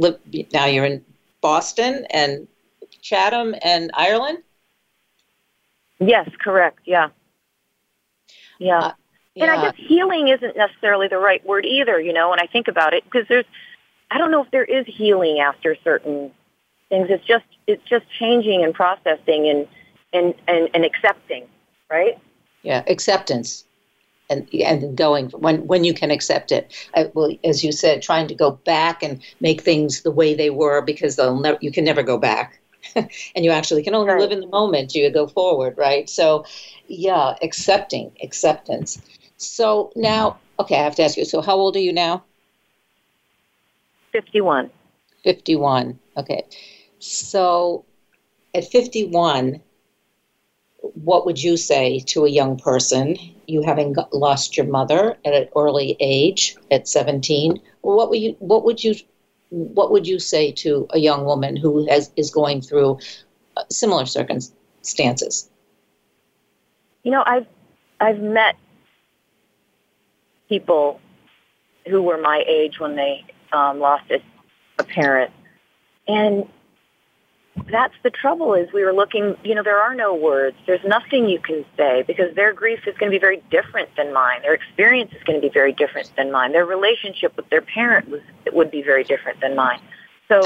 now 0.52 0.66
you're 0.66 0.84
in 0.84 1.04
Boston, 1.40 2.06
and 2.10 2.48
Chatham 3.04 3.54
and 3.62 3.90
Ireland? 3.94 4.38
Yes, 6.00 6.28
correct. 6.42 6.80
Yeah. 6.86 7.10
Yeah. 8.58 8.78
Uh, 8.78 8.92
And 9.40 9.50
I 9.50 9.60
guess 9.62 9.74
healing 9.76 10.28
isn't 10.28 10.56
necessarily 10.56 11.08
the 11.08 11.18
right 11.18 11.44
word 11.44 11.66
either, 11.66 12.00
you 12.00 12.12
know, 12.12 12.30
when 12.30 12.40
I 12.40 12.46
think 12.46 12.68
about 12.68 12.94
it, 12.94 13.04
because 13.04 13.26
there's, 13.28 13.44
I 14.10 14.18
don't 14.18 14.30
know 14.30 14.42
if 14.42 14.50
there 14.50 14.64
is 14.64 14.86
healing 14.86 15.40
after 15.40 15.76
certain 15.82 16.30
things. 16.88 17.08
It's 17.10 17.24
just, 17.24 17.44
it's 17.66 17.82
just 17.84 18.04
changing 18.18 18.62
and 18.62 18.72
processing 18.72 19.48
and, 19.48 19.66
and, 20.12 20.34
and, 20.46 20.70
and 20.72 20.84
accepting, 20.84 21.46
right? 21.90 22.16
Yeah, 22.62 22.84
acceptance. 22.86 23.64
And, 24.30 24.48
and 24.54 24.96
going 24.96 25.28
when 25.30 25.66
when 25.66 25.84
you 25.84 25.92
can 25.92 26.10
accept 26.10 26.50
it, 26.50 26.74
I, 26.94 27.10
well, 27.12 27.36
as 27.44 27.62
you 27.62 27.72
said, 27.72 28.00
trying 28.00 28.26
to 28.28 28.34
go 28.34 28.52
back 28.52 29.02
and 29.02 29.22
make 29.40 29.60
things 29.60 30.00
the 30.00 30.10
way 30.10 30.32
they 30.32 30.48
were 30.48 30.80
because 30.80 31.16
they'll 31.16 31.38
never, 31.38 31.58
you 31.60 31.70
can 31.70 31.84
never 31.84 32.02
go 32.02 32.16
back, 32.16 32.58
and 32.96 33.44
you 33.44 33.50
actually 33.50 33.82
can 33.82 33.94
only 33.94 34.12
Right. 34.12 34.20
live 34.20 34.32
in 34.32 34.40
the 34.40 34.46
moment. 34.46 34.94
You 34.94 35.10
go 35.10 35.26
forward, 35.26 35.76
right? 35.76 36.08
So, 36.08 36.46
yeah, 36.88 37.34
accepting, 37.42 38.12
acceptance. 38.22 38.98
So 39.36 39.92
now, 39.96 40.38
okay, 40.58 40.76
I 40.76 40.82
have 40.82 40.96
to 40.96 41.02
ask 41.02 41.16
you. 41.16 41.24
So, 41.24 41.40
how 41.40 41.56
old 41.56 41.76
are 41.76 41.80
you 41.80 41.92
now? 41.92 42.24
51. 44.12 44.70
51. 45.24 45.98
Okay. 46.16 46.42
So 47.00 47.84
at 48.54 48.64
51, 48.70 49.60
what 50.80 51.26
would 51.26 51.42
you 51.42 51.56
say 51.56 51.98
to 51.98 52.24
a 52.24 52.28
young 52.28 52.56
person, 52.56 53.16
you 53.46 53.62
having 53.62 53.96
lost 54.12 54.56
your 54.56 54.66
mother 54.66 55.16
at 55.24 55.34
an 55.34 55.48
early 55.56 55.96
age, 55.98 56.56
at 56.70 56.86
17? 56.86 57.60
What 57.80 58.10
would 58.10 58.20
you, 58.20 58.36
what 58.38 58.64
would 58.64 58.84
you, 58.84 58.94
what 59.50 59.90
would 59.90 60.06
you 60.06 60.18
say 60.18 60.52
to 60.52 60.86
a 60.90 60.98
young 60.98 61.24
woman 61.24 61.56
who 61.56 61.86
has, 61.88 62.12
is 62.16 62.30
going 62.30 62.60
through 62.60 62.98
uh, 63.56 63.64
similar 63.70 64.06
circumstances? 64.06 65.50
You 67.02 67.10
know, 67.10 67.24
I've, 67.26 67.46
I've 68.00 68.20
met 68.20 68.56
people 70.48 71.00
who 71.86 72.02
were 72.02 72.18
my 72.18 72.44
age 72.46 72.78
when 72.78 72.96
they 72.96 73.24
um, 73.52 73.78
lost 73.78 74.10
a, 74.10 74.20
a 74.78 74.84
parent. 74.84 75.30
And 76.08 76.48
that's 77.70 77.94
the 78.02 78.10
trouble 78.10 78.54
is 78.54 78.72
we 78.72 78.84
were 78.84 78.92
looking, 78.92 79.36
you 79.44 79.54
know, 79.54 79.62
there 79.62 79.80
are 79.80 79.94
no 79.94 80.14
words. 80.14 80.56
There's 80.66 80.84
nothing 80.84 81.28
you 81.28 81.38
can 81.38 81.64
say 81.76 82.02
because 82.02 82.34
their 82.34 82.52
grief 82.52 82.80
is 82.86 82.96
going 82.98 83.10
to 83.10 83.14
be 83.14 83.20
very 83.20 83.42
different 83.50 83.90
than 83.96 84.12
mine. 84.12 84.42
Their 84.42 84.54
experience 84.54 85.12
is 85.12 85.22
going 85.22 85.40
to 85.40 85.46
be 85.46 85.52
very 85.52 85.72
different 85.72 86.10
than 86.16 86.32
mine. 86.32 86.52
Their 86.52 86.66
relationship 86.66 87.36
with 87.36 87.48
their 87.50 87.62
parent 87.62 88.08
was, 88.08 88.20
would 88.52 88.70
be 88.70 88.82
very 88.82 89.04
different 89.04 89.40
than 89.40 89.54
mine. 89.54 89.80
So 90.28 90.42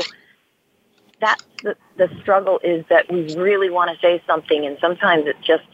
that's 1.21 1.45
the, 1.63 1.77
the 1.97 2.11
struggle 2.21 2.61
is 2.63 2.85
that 2.91 3.11
we 3.11 3.35
really 3.37 3.71
want 3.71 3.91
to 3.91 3.99
say 4.01 4.23
something 4.27 4.67
and 4.67 4.77
sometimes 4.81 5.25
it's 5.27 5.45
just, 5.45 5.65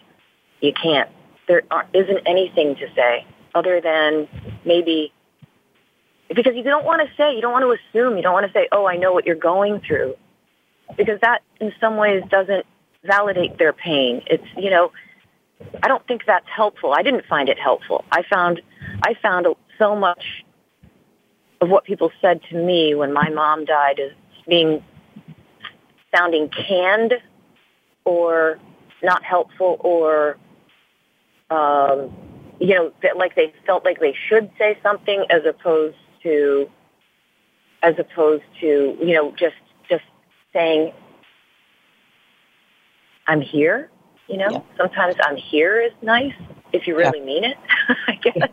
you 0.61 0.73
can't. 0.73 1.11
There 1.49 1.63
aren't, 1.71 1.89
isn't 1.95 2.21
anything 2.27 2.77
to 2.77 2.87
say 2.95 3.27
other 3.55 3.81
than 3.81 4.29
maybe 4.65 5.13
because 6.35 6.55
you 6.55 6.63
don't 6.63 6.85
want 6.85 7.07
to 7.07 7.15
say, 7.17 7.35
you 7.35 7.41
don't 7.41 7.53
want 7.53 7.65
to 7.65 8.01
assume, 8.01 8.17
you 8.17 8.23
don't 8.23 8.33
want 8.33 8.47
to 8.47 8.53
say, 8.53 8.69
oh, 8.73 8.87
I 8.87 8.97
know 8.97 9.13
what 9.13 9.27
you're 9.27 9.37
going 9.37 9.81
through. 9.81 10.17
Because 10.97 11.21
that 11.21 11.43
in 11.61 11.73
some 11.81 11.97
ways 11.97 12.23
doesn't 12.29 12.67
validate 13.05 13.59
their 13.59 13.73
pain. 13.73 14.23
It's, 14.27 14.45
you 14.57 14.71
know, 14.71 14.93
I 15.83 15.89
don't 15.89 16.07
think 16.07 16.23
that's 16.27 16.49
helpful. 16.55 16.93
I 16.93 17.03
didn't 17.03 17.27
find 17.27 17.49
it 17.49 17.59
helpful. 17.59 18.05
I 18.11 18.23
found, 18.23 18.61
I 19.03 19.15
found 19.15 19.47
so 19.79 19.97
much 19.97 20.45
of 21.61 21.69
what 21.69 21.85
people 21.85 22.11
said 22.21 22.41
to 22.51 22.57
me 22.57 22.95
when 22.95 23.13
my 23.13 23.31
mom 23.31 23.65
died 23.65 24.01
as 24.01 24.13
being 24.47 24.83
sounding 26.15 26.49
canned 26.49 27.15
or 28.05 28.59
not 29.03 29.23
helpful 29.23 29.77
or, 29.81 30.37
um, 31.51 32.15
you 32.65 32.75
know, 32.75 32.93
that 33.03 33.17
like 33.19 33.35
they 33.37 33.53
felt 33.67 33.85
like 33.85 34.01
they 34.01 34.15
should 34.29 34.51
say 34.59 34.79
something 34.83 35.25
as 35.31 35.45
opposed 35.45 35.97
to, 36.23 36.69
as 37.83 37.95
opposed 37.99 38.45
to, 38.61 38.97
you 39.01 39.13
know, 39.15 39.33
just, 39.33 39.57
just 39.89 40.05
saying, 40.53 40.93
I'm 43.27 43.41
here. 43.41 43.91
You 44.29 44.39
know, 44.39 44.49
Yeah. 44.51 44.61
sometimes 44.79 45.17
I'm 45.23 45.37
here 45.37 45.81
is 45.83 45.93
nice 46.01 46.33
if 46.73 46.87
you 46.87 46.97
really 46.97 47.21
mean 47.21 47.45
it, 47.45 47.59
I 48.09 48.15
guess. 48.15 48.49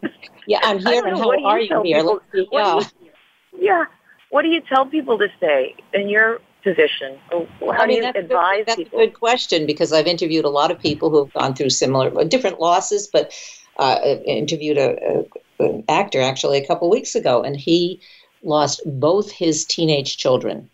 Yeah, 0.46 0.60
I'm 0.64 0.80
here, 0.80 1.06
and 1.06 1.18
how 1.18 1.30
are 1.32 1.60
you 1.60 1.82
here? 1.84 2.02
people? 2.02 2.20
See. 2.34 2.48
Yeah. 2.52 2.76
you, 2.80 3.10
yeah. 3.58 3.86
What 4.32 4.42
do 4.42 4.50
you 4.50 4.60
tell 4.62 4.86
people 4.86 5.18
to 5.20 5.28
say 5.40 5.76
in 5.94 6.10
your 6.10 6.40
position? 6.64 7.18
Oh, 7.32 7.48
how 7.62 7.84
I 7.84 7.88
mean, 7.88 8.02
do 8.02 8.08
you 8.08 8.14
that's 8.14 8.18
a 8.18 8.22
good- 8.28 8.66
that's 8.66 8.76
people? 8.76 9.00
a 9.00 9.06
good 9.08 9.14
question 9.18 9.66
because 9.66 9.94
I've 9.94 10.08
interviewed 10.08 10.44
a 10.44 10.50
lot 10.50 10.72
of 10.72 10.80
people 10.80 11.10
who 11.10 11.20
have 11.24 11.34
gone 11.34 11.54
through 11.56 11.70
similar, 11.70 12.26
different 12.26 12.60
losses, 12.60 13.08
but 13.08 13.34
uh, 13.78 14.00
interviewed 14.26 14.78
a, 14.78 15.26
a, 15.60 15.64
an 15.64 15.84
actor 15.90 16.22
actually 16.22 16.58
a 16.58 16.68
couple 16.68 16.90
weeks 16.90 17.16
ago, 17.16 17.44
and 17.44 17.56
he 17.56 18.02
lost 18.44 18.82
both 18.86 19.32
his 19.32 19.66
teenage 19.66 20.18
children. 20.18 20.70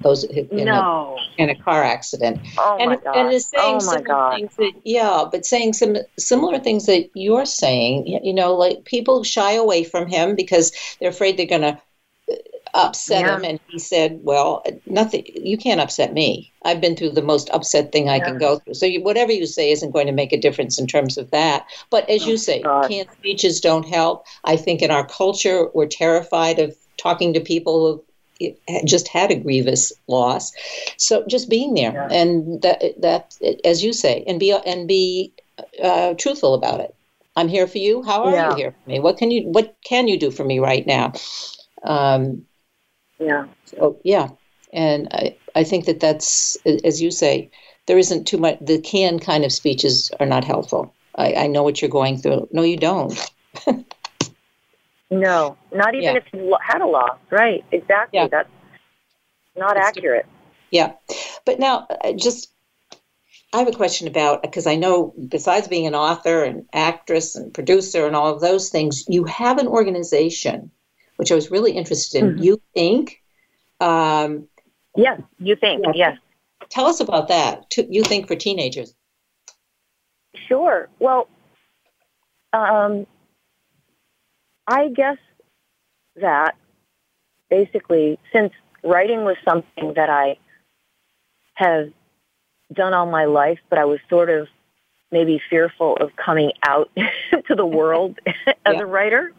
Those 0.00 0.22
in, 0.24 0.68
a, 0.68 1.16
in 1.38 1.50
a 1.50 1.56
car 1.56 1.82
accident, 1.82 2.38
Oh 2.56 2.76
and 2.78 2.90
my 2.90 2.96
god. 2.96 3.16
and 3.16 3.32
is 3.32 3.48
saying 3.48 3.80
oh 3.82 4.00
god. 4.00 4.36
things 4.36 4.54
that 4.56 4.72
yeah, 4.84 5.24
but 5.30 5.44
saying 5.44 5.72
some 5.72 5.96
similar 6.16 6.60
things 6.60 6.86
that 6.86 7.10
you're 7.14 7.44
saying. 7.44 8.06
You 8.06 8.32
know, 8.32 8.54
like 8.54 8.84
people 8.84 9.24
shy 9.24 9.52
away 9.54 9.82
from 9.82 10.06
him 10.06 10.36
because 10.36 10.70
they're 11.00 11.10
afraid 11.10 11.36
they're 11.36 11.46
going 11.46 11.62
to 11.62 11.80
upset 12.74 13.24
Yeah. 13.24 13.36
him, 13.36 13.44
and 13.44 13.60
he 13.66 13.78
said, 13.78 14.20
"Well, 14.22 14.62
nothing. 14.86 15.24
You 15.26 15.56
can't 15.56 15.80
upset 15.80 16.12
me. 16.12 16.52
I've 16.64 16.80
been 16.80 16.96
through 16.96 17.10
the 17.10 17.22
most 17.22 17.48
upset 17.50 17.92
thing 17.92 18.08
I 18.08 18.20
can 18.20 18.38
go 18.38 18.58
through. 18.58 18.74
So 18.74 18.86
you, 18.86 19.02
whatever 19.02 19.32
you 19.32 19.46
say 19.46 19.70
isn't 19.70 19.92
going 19.92 20.06
to 20.06 20.12
make 20.12 20.32
a 20.32 20.40
difference 20.40 20.78
in 20.78 20.86
terms 20.86 21.16
of 21.18 21.30
that. 21.30 21.66
But 21.90 22.08
as 22.10 22.26
you 22.26 22.36
say, 22.36 22.60
Oh, 22.60 22.64
God. 22.82 22.88
canned 22.88 23.08
speeches 23.12 23.60
don't 23.60 23.86
help. 23.86 24.26
I 24.44 24.56
think 24.56 24.82
in 24.82 24.90
our 24.90 25.06
culture, 25.06 25.68
we're 25.74 25.86
terrified 25.86 26.58
of 26.58 26.74
talking 26.96 27.32
to 27.34 27.40
people 27.40 28.04
who 28.40 28.54
just 28.84 29.08
had 29.08 29.30
a 29.30 29.36
grievous 29.36 29.92
loss. 30.06 30.52
So 30.96 31.24
just 31.26 31.48
being 31.48 31.74
there 31.74 31.92
Yeah. 31.92 32.08
and 32.10 32.62
that 32.62 32.82
that 33.00 33.34
as 33.64 33.82
you 33.82 33.92
say 33.92 34.24
and 34.26 34.38
be 34.38 34.52
and 34.52 34.86
be 34.86 35.32
uh, 35.82 36.14
truthful 36.14 36.54
about 36.54 36.80
it. 36.80 36.94
I'm 37.34 37.48
here 37.48 37.66
for 37.66 37.78
you. 37.78 38.02
How 38.02 38.24
are 38.24 38.32
Yeah. 38.32 38.50
you 38.50 38.56
here 38.56 38.72
for 38.72 38.90
me? 38.90 39.00
What 39.00 39.16
can 39.16 39.30
you 39.30 39.42
what 39.48 39.76
can 39.84 40.06
you 40.08 40.18
do 40.18 40.30
for 40.30 40.44
me 40.44 40.58
right 40.60 40.86
now? 40.86 41.12
Um, 41.84 42.44
Yeah. 43.18 43.46
so 43.64 43.98
yeah, 44.04 44.28
and 44.72 45.08
I 45.12 45.36
I 45.54 45.64
think 45.64 45.86
that 45.86 46.00
that's 46.00 46.56
as 46.84 47.00
you 47.02 47.10
say, 47.10 47.50
there 47.86 47.98
isn't 47.98 48.26
too 48.26 48.38
much. 48.38 48.58
The 48.60 48.80
can 48.80 49.18
kind 49.18 49.44
of 49.44 49.52
speeches 49.52 50.10
are 50.20 50.26
not 50.26 50.44
helpful. 50.44 50.94
I, 51.16 51.34
I 51.34 51.46
know 51.48 51.62
what 51.64 51.82
you're 51.82 51.90
going 51.90 52.16
through. 52.18 52.48
No, 52.52 52.62
you 52.62 52.76
don't. 52.76 53.12
No, 55.10 55.56
not 55.72 55.94
even 55.94 56.02
Yeah. 56.04 56.16
if 56.16 56.24
you 56.34 56.56
had 56.60 56.82
a 56.82 56.86
loss. 56.86 57.18
Right. 57.30 57.64
Exactly. 57.72 58.18
Yeah. 58.18 58.28
That's 58.28 58.48
not 59.56 59.72
It's- 59.72 59.88
accurate. 59.88 60.26
Yeah, 60.70 60.92
but 61.46 61.58
now 61.58 61.86
just 62.16 62.50
I 63.54 63.58
have 63.60 63.68
a 63.68 63.72
question 63.72 64.06
about 64.06 64.42
because 64.42 64.66
I 64.66 64.74
know 64.76 65.14
besides 65.28 65.66
being 65.66 65.86
an 65.86 65.94
author 65.94 66.44
and 66.44 66.66
actress 66.74 67.34
and 67.36 67.54
producer 67.54 68.06
and 68.06 68.14
all 68.14 68.34
of 68.34 68.42
those 68.42 68.68
things, 68.68 69.06
you 69.08 69.24
have 69.24 69.56
an 69.56 69.66
organization 69.66 70.70
which 71.18 71.30
I 71.30 71.34
was 71.34 71.50
really 71.50 71.72
interested 71.72 72.18
in. 72.22 72.36
Mhm. 72.36 72.42
You 72.42 72.62
think. 72.74 73.22
Um, 73.80 74.48
Yes. 74.96 75.20
You 75.38 75.54
think. 75.54 75.84
Yeah. 75.84 75.92
Yes. 75.94 76.18
tell 76.70 76.86
us 76.86 77.00
about 77.00 77.28
that. 77.28 77.70
To, 77.70 77.86
you 77.88 78.02
think 78.02 78.26
for 78.26 78.34
teenagers? 78.36 78.94
Sure. 80.48 80.88
Well, 80.98 81.28
um, 82.52 83.06
I 84.66 84.88
guess 84.88 85.16
that 86.16 86.56
basically, 87.48 88.18
since 88.32 88.52
writing 88.82 89.24
was 89.24 89.36
something 89.44 89.94
that 89.94 90.10
I 90.10 90.36
have 91.54 91.90
done 92.72 92.92
all 92.92 93.06
my 93.06 93.24
life, 93.24 93.60
but 93.70 93.78
I 93.78 93.84
was 93.86 93.98
sort 94.10 94.28
of 94.30 94.48
maybe 95.10 95.40
fearful 95.50 95.96
of 95.96 96.14
coming 96.16 96.52
out 96.62 96.90
to 97.46 97.54
the 97.54 97.66
world 97.66 98.18
as 98.26 98.54
Yeah. 98.66 98.80
a 98.80 98.86
writer 98.86 99.32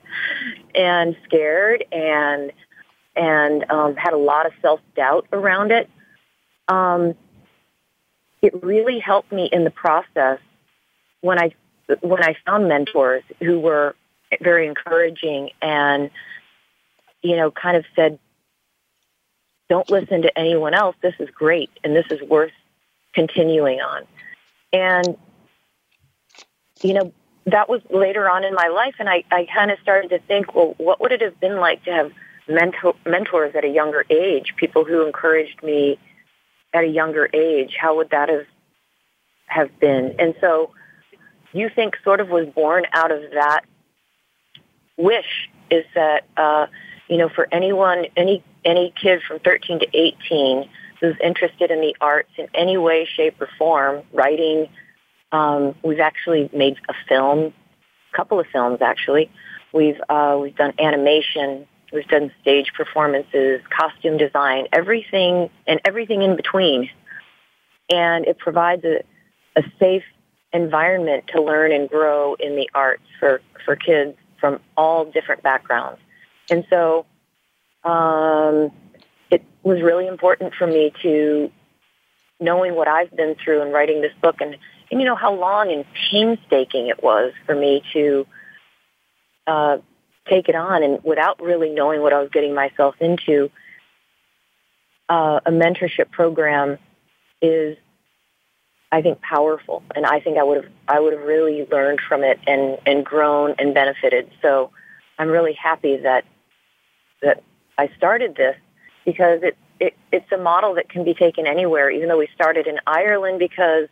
and 0.75 1.15
scared 1.25 1.85
and 1.91 2.51
and 3.15 3.69
um, 3.69 3.95
had 3.95 4.13
a 4.13 4.17
lot 4.17 4.45
of 4.45 4.53
self 4.61 4.79
doubt 4.95 5.27
around 5.33 5.71
it. 5.71 5.89
Um, 6.67 7.15
it 8.41 8.63
really 8.63 8.99
helped 8.99 9.31
me 9.31 9.49
in 9.51 9.63
the 9.63 9.71
process 9.71 10.39
when 11.21 11.38
I 11.39 11.51
when 12.01 12.23
I 12.23 12.35
found 12.45 12.67
mentors 12.69 13.23
who 13.39 13.59
were 13.59 13.95
very 14.41 14.67
encouraging 14.67 15.49
and 15.61 16.11
you 17.21 17.35
know 17.35 17.51
kind 17.51 17.75
of 17.75 17.85
said 17.95 18.19
don't 19.69 19.89
listen 19.89 20.21
to 20.21 20.38
anyone 20.39 20.73
else 20.73 20.95
this 21.01 21.15
is 21.19 21.29
great 21.31 21.69
and 21.83 21.95
this 21.95 22.05
is 22.11 22.21
worth 22.21 22.51
continuing 23.13 23.81
on 23.81 24.03
and 24.71 25.17
you 26.81 26.93
know 26.93 27.13
that 27.45 27.69
was 27.69 27.81
later 27.89 28.29
on 28.29 28.43
in 28.43 28.53
my 28.53 28.67
life 28.67 28.95
and 29.00 29.09
I, 29.09 29.24
I 29.31 29.48
kind 29.53 29.71
of 29.71 29.79
started 29.79 30.09
to 30.09 30.19
think 30.19 30.53
well 30.53 30.75
what 30.77 31.01
would 31.01 31.12
it 31.12 31.21
have 31.21 31.39
been 31.39 31.57
like 31.57 31.83
to 31.86 31.91
have 31.91 32.12
mentor, 32.48 32.95
mentors 33.05 33.55
at 33.55 33.63
a 33.63 33.69
younger 33.69 34.05
age 34.09 34.53
people 34.57 34.86
who 34.86 35.05
encouraged 35.05 35.62
me 35.63 35.98
at 36.74 36.83
a 36.83 36.88
younger 36.88 37.29
age, 37.33 37.75
how 37.79 37.98
would 37.98 38.09
that 38.12 38.29
have 38.29 38.45
have 39.48 39.79
been? 39.79 40.15
And 40.19 40.36
so, 40.39 40.71
you 41.51 41.69
think 41.74 41.95
sort 42.03 42.19
of 42.19 42.29
was 42.29 42.48
born 42.48 42.86
out 42.93 43.12
of 43.12 43.21
that 43.33 43.62
wish 44.98 45.50
is 45.71 45.86
that 45.95 46.25
uh, 46.38 46.67
you 47.07 47.17
know 47.17 47.29
for 47.29 47.48
anyone 47.51 48.05
any 48.15 48.43
any 48.65 48.93
kid 49.01 49.21
from 49.27 49.39
13 49.39 49.79
to 49.79 49.88
18 49.93 50.69
who's 51.00 51.15
interested 51.24 51.71
in 51.71 51.79
the 51.79 51.95
arts 52.01 52.29
in 52.38 52.48
any 52.53 52.77
way, 52.77 53.07
shape, 53.15 53.41
or 53.41 53.48
form, 53.57 54.03
writing. 54.12 54.67
Um, 55.31 55.75
we've 55.83 56.00
actually 56.00 56.50
made 56.53 56.77
a 56.89 56.93
film, 57.07 57.53
a 58.13 58.17
couple 58.17 58.39
of 58.39 58.48
films 58.48 58.79
actually. 58.81 59.29
We've 59.74 60.00
uh, 60.09 60.38
we've 60.41 60.55
done 60.55 60.74
animation, 60.79 61.67
we've 61.93 62.07
done 62.07 62.31
stage 62.41 62.74
performances, 62.75 63.62
costume 63.69 64.17
design, 64.17 64.67
everything 64.74 65.50
and 65.67 65.79
everything 65.86 66.21
in 66.24 66.36
between. 66.36 66.89
And 67.89 68.25
it 68.25 68.38
provides 68.38 68.83
a, 68.83 69.03
a 69.55 69.63
safe 69.79 70.03
environment 70.53 71.25
to 71.27 71.41
learn 71.41 71.71
and 71.71 71.89
grow 71.89 72.36
in 72.36 72.55
the 72.55 72.69
arts 72.74 73.03
for, 73.19 73.41
for 73.65 73.75
kids 73.75 74.17
from 74.39 74.59
all 74.75 75.05
different 75.05 75.43
backgrounds. 75.43 76.00
And 76.50 76.65
so 76.69 77.05
um, 77.83 78.71
it 79.29 79.43
was 79.63 79.81
really 79.81 80.07
important 80.07 80.53
for 80.55 80.65
me 80.65 80.91
to 81.03 81.51
knowing 82.39 82.74
what 82.75 82.88
I've 82.88 83.15
been 83.15 83.36
through 83.43 83.62
and 83.62 83.74
writing 83.74 84.01
this 84.01 84.13
book 84.21 84.38
and, 84.39 84.57
and 84.91 85.00
you 85.00 85.05
know 85.05 85.15
how 85.15 85.34
long 85.34 85.72
and 85.72 85.86
painstaking 86.12 86.88
it 86.88 87.03
was 87.03 87.34
for 87.46 87.55
me 87.55 87.84
to 87.93 88.25
uh, 89.48 89.77
take 90.29 90.50
it 90.50 90.55
on 90.55 90.84
and 90.84 91.03
without 91.03 91.41
really 91.41 91.69
knowing 91.69 92.01
what 92.01 92.13
I 92.13 92.19
was 92.19 92.29
getting 92.31 92.53
myself 92.53 92.96
into, 93.00 93.50
uh, 95.10 95.39
a 95.46 95.51
mentorship 95.51 96.12
program 96.12 96.77
is, 97.41 97.77
I 98.91 99.01
think, 99.01 99.22
powerful, 99.22 99.84
and 99.96 100.05
I 100.05 100.19
think 100.19 100.38
I 100.38 100.43
would 100.43 100.63
have 100.63 100.72
I 100.88 101.00
would 101.00 101.13
have 101.13 101.24
really 101.24 101.67
learned 101.72 102.00
from 102.08 102.24
it 102.24 102.39
and 102.46 102.77
and 102.86 103.05
grown 103.05 103.55
and 103.58 103.74
benefited. 103.74 104.29
So 104.41 104.72
I'm 105.17 105.29
really 105.29 105.53
happy 105.53 105.98
that 105.98 106.25
that 107.22 107.43
I 107.77 107.89
started 107.98 108.36
this 108.36 108.55
because 109.05 109.41
it, 109.41 109.58
it 109.79 109.96
it's 110.12 110.31
a 110.31 110.38
model 110.38 110.75
that 110.75 110.89
can 110.89 111.03
be 111.03 111.13
taken 111.13 111.48
anywhere. 111.48 111.89
Even 111.89 112.10
though 112.10 112.17
we 112.17 112.29
started 112.36 112.67
in 112.67 112.79
Ireland 112.86 113.39
because 113.39 113.88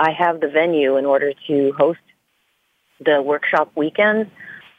I 0.00 0.12
have 0.12 0.40
the 0.40 0.48
venue 0.48 0.96
in 0.96 1.04
order 1.04 1.34
to 1.46 1.72
host 1.76 2.00
the 3.04 3.20
workshop 3.20 3.70
weekends. 3.76 4.30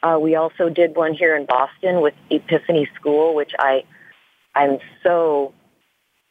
Uh, 0.02 0.18
we 0.20 0.34
also 0.34 0.68
did 0.68 0.96
one 0.96 1.14
here 1.14 1.36
in 1.36 1.46
Boston 1.46 2.00
with 2.00 2.14
Epiphany 2.28 2.88
School, 2.96 3.36
which 3.36 3.52
I 3.56 3.84
I'm 4.54 4.80
so 5.04 5.54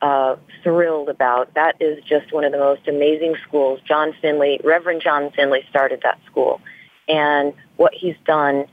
uh, 0.01 0.35
thrilled 0.61 1.07
about. 1.07 1.53
That 1.53 1.77
is 1.79 2.03
just 2.03 2.33
one 2.33 2.43
of 2.43 2.51
the 2.51 2.57
most 2.57 2.85
amazing 2.87 3.35
schools. 3.47 3.79
John 3.87 4.13
Finley, 4.21 4.59
Reverend 4.61 5.01
John 5.01 5.31
Finley, 5.31 5.63
started 5.69 6.01
that 6.03 6.19
school, 6.29 6.59
and 7.07 7.53
what 7.77 7.93
he's 7.93 8.17
done 8.25 8.65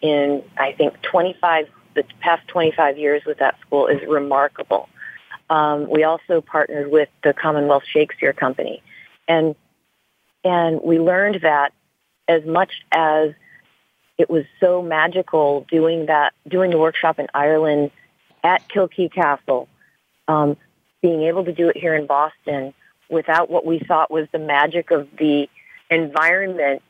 in 0.00 0.42
I 0.56 0.72
think 0.72 0.94
25 1.02 1.68
the 1.94 2.04
past 2.20 2.48
25 2.48 2.96
years 2.96 3.22
with 3.26 3.38
that 3.38 3.56
school 3.60 3.86
is 3.86 4.00
remarkable. 4.08 4.88
Um, 5.50 5.88
we 5.90 6.04
also 6.04 6.40
partnered 6.40 6.90
with 6.90 7.08
the 7.22 7.34
Commonwealth 7.34 7.82
Shakespeare 7.90 8.32
Company, 8.32 8.82
and 9.28 9.54
and 10.44 10.80
we 10.82 10.98
learned 10.98 11.40
that 11.42 11.72
as 12.26 12.44
much 12.44 12.72
as 12.90 13.30
it 14.18 14.28
was 14.28 14.44
so 14.60 14.82
magical 14.82 15.66
doing 15.70 16.06
that, 16.06 16.32
doing 16.46 16.70
the 16.70 16.78
workshop 16.78 17.18
in 17.18 17.28
Ireland 17.34 17.90
at 18.42 18.68
Kilkea 18.68 19.12
Castle, 19.12 19.68
um, 20.26 20.56
being 21.02 21.22
able 21.22 21.44
to 21.44 21.52
do 21.52 21.68
it 21.68 21.76
here 21.76 21.94
in 21.94 22.06
Boston 22.06 22.74
without 23.08 23.48
what 23.48 23.64
we 23.64 23.78
thought 23.78 24.10
was 24.10 24.26
the 24.32 24.38
magic 24.38 24.90
of 24.90 25.08
the 25.18 25.48
environment 25.90 26.82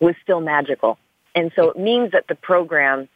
was 0.00 0.14
still 0.22 0.40
magical. 0.40 0.98
And 1.34 1.52
so 1.54 1.70
it 1.70 1.78
means 1.78 2.12
that 2.12 2.26
the 2.28 2.34
program 2.34 3.08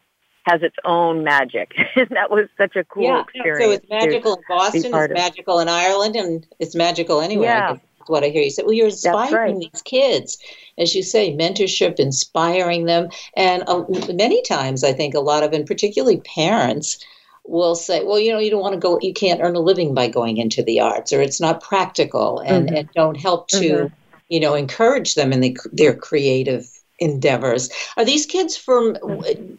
has 0.44 0.62
its 0.62 0.77
own 0.85 1.25
magic. 1.25 1.75
and 1.97 2.09
that 2.11 2.31
was 2.31 2.49
such 2.57 2.77
a 2.77 2.85
cool 2.85 3.05
yeah, 3.05 3.21
experience. 3.21 3.64
So 3.64 3.71
it's 3.73 3.88
magical 3.90 4.35
in 4.35 4.42
Boston, 4.49 4.94
it's 4.94 5.12
magical 5.12 5.59
in 5.61 5.68
Ireland, 5.68 6.16
and 6.16 6.47
it's 6.59 6.75
magical 6.75 7.21
anywhere. 7.21 7.47
Yeah. 7.47 7.77
What 8.09 8.25
I 8.25 8.29
hear 8.29 8.42
you 8.42 8.51
say. 8.51 8.62
Well, 8.62 8.73
you're 8.73 8.87
inspiring 8.87 9.59
right. 9.59 9.71
these 9.73 9.83
kids, 9.83 10.38
as 10.79 10.94
you 10.94 11.03
say, 11.03 11.37
mentorship, 11.37 11.99
inspiring 11.99 12.87
them, 12.87 13.09
and 13.37 13.64
uh, 13.66 13.85
many 14.12 14.42
times 14.42 14.85
I 14.85 14.92
think 14.92 15.14
a 15.14 15.21
lot 15.21 15.42
of, 15.42 15.53
and 15.53 15.66
particularly 15.66 16.21
parents, 16.21 17.05
will 17.44 17.75
say, 17.75 18.05
well, 18.05 18.18
you 18.18 18.31
know, 18.31 18.38
you 18.38 18.51
don't 18.51 18.61
want 18.61 18.75
to 18.75 18.81
go, 18.81 18.99
you 19.01 19.12
can't 19.12 19.40
earn 19.40 19.57
a 19.57 19.61
living 19.61 19.94
by 19.94 20.07
going 20.07 20.37
into 20.37 20.62
the 20.62 20.81
arts, 20.81 21.12
or 21.12 21.23
it's 21.23 21.40
not 21.40 21.62
practical, 21.62 22.40
and, 22.40 22.66
mm-hmm. 22.66 22.77
and 22.77 22.88
don't 22.94 23.16
help 23.16 23.49
to, 23.49 23.57
mm-hmm. 23.59 23.94
you 24.29 24.38
know, 24.38 24.55
encourage 24.55 25.14
them 25.14 25.33
in 25.33 25.40
the, 25.40 25.57
their 25.73 25.94
creative 25.94 26.68
endeavors. 26.99 27.71
Are 27.97 28.05
these 28.05 28.27
kids 28.27 28.57
from? 28.57 28.97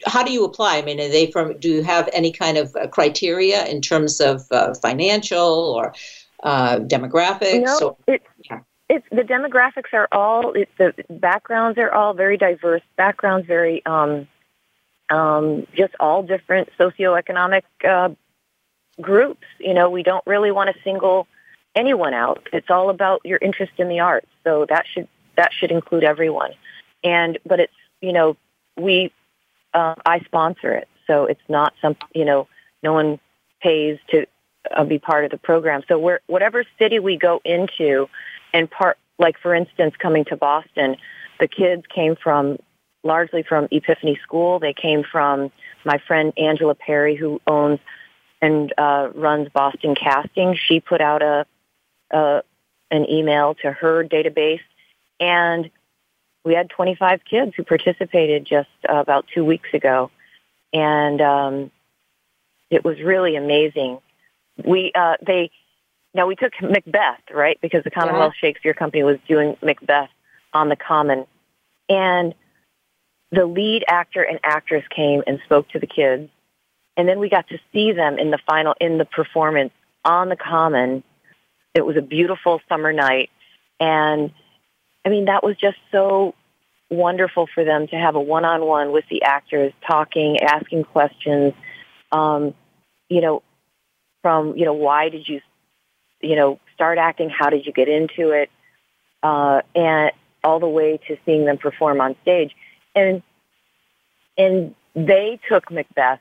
How 0.05 0.23
do 0.23 0.31
you 0.31 0.43
apply? 0.43 0.77
I 0.77 0.81
mean, 0.81 0.99
are 0.99 1.07
they 1.07 1.31
from? 1.31 1.57
Do 1.57 1.69
you 1.69 1.83
have 1.83 2.09
any 2.13 2.31
kind 2.31 2.57
of 2.57 2.75
uh, 2.75 2.87
criteria 2.87 3.65
in 3.65 3.81
terms 3.81 4.19
of 4.19 4.45
uh, 4.51 4.73
financial 4.75 5.47
or 5.47 5.93
uh, 6.43 6.79
demographics? 6.79 7.63
No, 7.63 7.79
or, 7.89 7.97
it's, 8.07 8.25
yeah. 8.49 8.59
it's 8.87 9.05
the 9.11 9.23
demographics 9.23 9.93
are 9.93 10.07
all 10.11 10.53
it's 10.53 10.71
the 10.77 10.93
backgrounds 11.09 11.77
are 11.77 11.91
all 11.91 12.13
very 12.13 12.37
diverse. 12.37 12.81
Backgrounds 12.95 13.47
very 13.47 13.85
um, 13.85 14.27
um, 15.09 15.67
just 15.75 15.93
all 15.99 16.23
different 16.23 16.69
socioeconomic 16.79 17.63
uh, 17.87 18.09
groups. 19.01 19.45
You 19.59 19.73
know, 19.73 19.89
we 19.89 20.03
don't 20.03 20.25
really 20.25 20.51
want 20.51 20.73
to 20.75 20.81
single 20.83 21.27
anyone 21.75 22.13
out. 22.13 22.47
It's 22.51 22.69
all 22.69 22.89
about 22.89 23.21
your 23.25 23.39
interest 23.41 23.73
in 23.77 23.89
the 23.89 23.99
arts. 23.99 24.27
So 24.43 24.65
that 24.69 24.85
should 24.87 25.07
that 25.35 25.51
should 25.53 25.71
include 25.71 26.03
everyone 26.03 26.51
and 27.03 27.37
but 27.45 27.59
it's 27.59 27.73
you 28.01 28.13
know 28.13 28.35
we 28.77 29.11
uh, 29.73 29.95
I 30.05 30.19
sponsor 30.21 30.73
it, 30.73 30.87
so 31.05 31.25
it's 31.25 31.41
not 31.47 31.73
some 31.81 31.95
you 32.13 32.25
know 32.25 32.47
no 32.83 32.93
one 32.93 33.19
pays 33.61 33.99
to 34.09 34.25
uh, 34.75 34.83
be 34.83 34.99
part 34.99 35.25
of 35.25 35.31
the 35.31 35.37
program. 35.37 35.83
So 35.87 35.97
we're 35.99 36.19
whatever 36.27 36.63
city 36.77 36.99
we 36.99 37.17
go 37.17 37.41
into, 37.43 38.07
and 38.53 38.69
part 38.69 38.97
like 39.17 39.37
for 39.39 39.53
instance 39.53 39.95
coming 39.97 40.25
to 40.25 40.37
Boston, 40.37 40.95
the 41.39 41.47
kids 41.47 41.83
came 41.93 42.15
from 42.15 42.57
largely 43.03 43.43
from 43.43 43.67
Epiphany 43.71 44.19
School. 44.23 44.59
They 44.59 44.73
came 44.73 45.03
from 45.03 45.51
my 45.85 45.99
friend 46.07 46.33
Angela 46.37 46.75
Peri, 46.75 47.15
who 47.15 47.41
owns 47.47 47.79
and 48.41 48.73
uh, 48.77 49.09
runs 49.13 49.49
Boston 49.49 49.95
Casting. 49.95 50.55
She 50.55 50.79
put 50.79 51.01
out 51.01 51.21
a, 51.21 51.45
a 52.11 52.43
an 52.91 53.09
email 53.09 53.55
to 53.55 53.71
her 53.71 54.03
database, 54.03 54.61
and 55.19 55.69
we 56.43 56.53
had 56.53 56.69
25 56.69 57.21
kids 57.29 57.53
who 57.55 57.63
participated 57.63 58.45
just 58.45 58.69
uh, 58.87 58.95
about 58.95 59.25
two 59.33 59.45
weeks 59.45 59.69
ago, 59.73 60.09
and 60.73 61.21
um, 61.21 61.71
it 62.69 62.83
was 62.83 62.99
really 62.99 63.35
amazing. 63.35 63.99
We 64.65 64.91
uh, 64.95 65.15
they 65.25 65.51
now 66.13 66.27
we 66.27 66.35
took 66.35 66.53
Macbeth 66.61 67.21
right 67.33 67.57
because 67.61 67.83
the 67.83 67.91
Commonwealth 67.91 68.33
yeah. 68.41 68.49
Shakespeare 68.49 68.73
Company 68.73 69.03
was 69.03 69.17
doing 69.27 69.57
Macbeth 69.61 70.09
on 70.53 70.69
the 70.69 70.75
Common, 70.75 71.25
and 71.87 72.33
the 73.31 73.45
lead 73.45 73.83
actor 73.87 74.23
and 74.23 74.39
actress 74.43 74.83
came 74.95 75.23
and 75.27 75.39
spoke 75.45 75.69
to 75.69 75.79
the 75.79 75.87
kids, 75.87 76.29
and 76.97 77.07
then 77.07 77.19
we 77.19 77.29
got 77.29 77.47
to 77.49 77.59
see 77.71 77.91
them 77.91 78.17
in 78.17 78.31
the 78.31 78.39
final 78.47 78.75
in 78.79 78.97
the 78.97 79.05
performance 79.05 79.71
on 80.03 80.29
the 80.29 80.35
Common. 80.35 81.03
It 81.75 81.85
was 81.85 81.97
a 81.97 82.01
beautiful 82.01 82.61
summer 82.67 82.91
night, 82.91 83.29
and 83.79 84.31
I 85.05 85.09
mean, 85.09 85.25
that 85.25 85.43
was 85.43 85.55
just 85.57 85.77
so 85.91 86.33
wonderful 86.89 87.47
for 87.53 87.63
them 87.63 87.87
to 87.87 87.95
have 87.95 88.15
a 88.15 88.19
one-on-one 88.19 88.91
with 88.91 89.05
the 89.09 89.23
actors, 89.23 89.73
talking, 89.87 90.39
asking 90.41 90.83
questions. 90.85 91.53
Um, 92.11 92.55
you 93.09 93.21
know, 93.21 93.43
from 94.21 94.57
you 94.57 94.65
know, 94.65 94.73
why 94.73 95.09
did 95.09 95.27
you, 95.27 95.41
you 96.21 96.35
know, 96.35 96.59
start 96.73 96.97
acting? 96.97 97.29
How 97.29 97.49
did 97.49 97.65
you 97.65 97.73
get 97.73 97.87
into 97.87 98.31
it? 98.31 98.49
Uh, 99.21 99.61
and 99.75 100.11
all 100.43 100.59
the 100.59 100.67
way 100.67 100.99
to 101.07 101.17
seeing 101.25 101.45
them 101.45 101.57
perform 101.57 101.99
on 102.01 102.15
stage, 102.21 102.55
and 102.95 103.21
and 104.37 104.75
they 104.95 105.39
took 105.49 105.69
Macbeth 105.71 106.19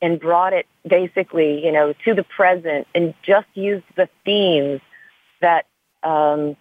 and 0.00 0.20
brought 0.20 0.52
it 0.52 0.66
basically, 0.86 1.64
you 1.64 1.72
know, 1.72 1.92
to 2.04 2.14
the 2.14 2.22
present 2.22 2.86
and 2.94 3.14
just 3.22 3.48
used 3.54 3.84
the 3.96 4.08
themes 4.24 4.80
that 5.40 5.66
um, 6.02 6.56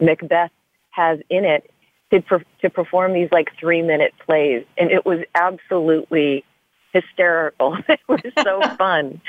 Macbeth 0.00 0.50
has 0.90 1.20
in 1.28 1.44
it 1.44 1.70
to 2.10 2.20
per- 2.20 2.44
to 2.62 2.70
perform 2.70 3.12
these 3.12 3.28
like 3.30 3.52
three 3.58 3.82
minute 3.82 4.12
plays, 4.26 4.64
and 4.76 4.90
it 4.90 5.04
was 5.04 5.20
absolutely 5.34 6.44
hysterical. 6.92 7.78
it 7.88 8.00
was 8.08 8.20
so 8.42 8.60
fun. 8.76 9.20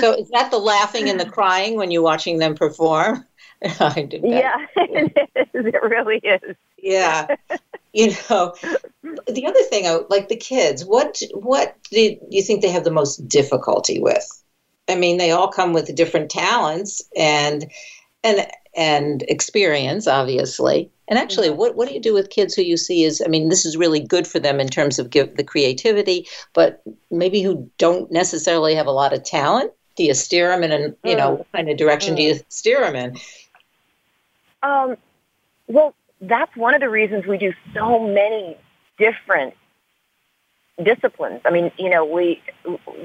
So 0.00 0.14
is 0.14 0.28
that 0.30 0.50
the 0.50 0.58
laughing 0.58 1.08
and 1.08 1.18
the 1.18 1.28
crying 1.28 1.76
when 1.76 1.90
you're 1.90 2.02
watching 2.02 2.38
them 2.38 2.54
perform? 2.54 3.26
I 3.80 4.02
did. 4.02 4.22
Yeah, 4.24 4.56
it 4.76 5.30
is. 5.34 5.66
It 5.66 5.82
really 5.82 6.18
is. 6.18 6.56
Yeah. 6.78 7.28
you 7.92 8.14
know, 8.28 8.54
the 9.28 9.46
other 9.46 9.62
thing, 9.64 9.86
oh, 9.86 10.06
like 10.10 10.28
the 10.28 10.36
kids, 10.36 10.84
what 10.84 11.22
what 11.34 11.76
do 11.90 12.16
you 12.30 12.42
think 12.42 12.62
they 12.62 12.70
have 12.70 12.84
the 12.84 12.90
most 12.90 13.28
difficulty 13.28 14.00
with? 14.00 14.26
I 14.88 14.96
mean, 14.96 15.16
they 15.16 15.30
all 15.30 15.48
come 15.48 15.72
with 15.72 15.94
different 15.94 16.30
talents 16.30 17.02
and 17.16 17.70
and 18.24 18.46
and 18.74 19.22
experience, 19.28 20.06
obviously. 20.06 20.90
And 21.08 21.18
actually, 21.18 21.48
mm-hmm. 21.48 21.58
what, 21.58 21.76
what 21.76 21.88
do 21.88 21.94
you 21.94 22.00
do 22.00 22.14
with 22.14 22.30
kids 22.30 22.54
who 22.54 22.62
you 22.62 22.78
see 22.78 23.04
is, 23.04 23.22
I 23.22 23.28
mean, 23.28 23.50
this 23.50 23.66
is 23.66 23.76
really 23.76 24.00
good 24.00 24.26
for 24.26 24.38
them 24.38 24.60
in 24.60 24.68
terms 24.68 24.98
of 24.98 25.10
give 25.10 25.36
the 25.36 25.44
creativity, 25.44 26.26
but 26.54 26.82
maybe 27.10 27.42
who 27.42 27.70
don't 27.76 28.10
necessarily 28.10 28.74
have 28.74 28.86
a 28.86 28.92
lot 28.92 29.12
of 29.12 29.22
talent? 29.24 29.72
Do 29.96 30.04
you 30.04 30.14
steer 30.14 30.48
them 30.48 30.64
in, 30.64 30.72
an, 30.72 30.96
you 31.04 31.14
know, 31.14 31.32
mm. 31.32 31.38
what 31.38 31.52
kind 31.52 31.68
of 31.68 31.76
direction 31.76 32.14
do 32.14 32.22
you 32.22 32.34
mm. 32.36 32.44
steer 32.48 32.80
them 32.80 32.96
in? 32.96 33.18
Um, 34.62 34.96
well, 35.66 35.94
that's 36.22 36.56
one 36.56 36.74
of 36.74 36.80
the 36.80 36.88
reasons 36.88 37.26
we 37.26 37.36
do 37.36 37.52
so 37.74 37.98
many 37.98 38.56
different 38.96 39.54
disciplines. 40.82 41.42
I 41.44 41.50
mean, 41.50 41.72
you 41.78 41.90
know, 41.90 42.06
we 42.06 42.40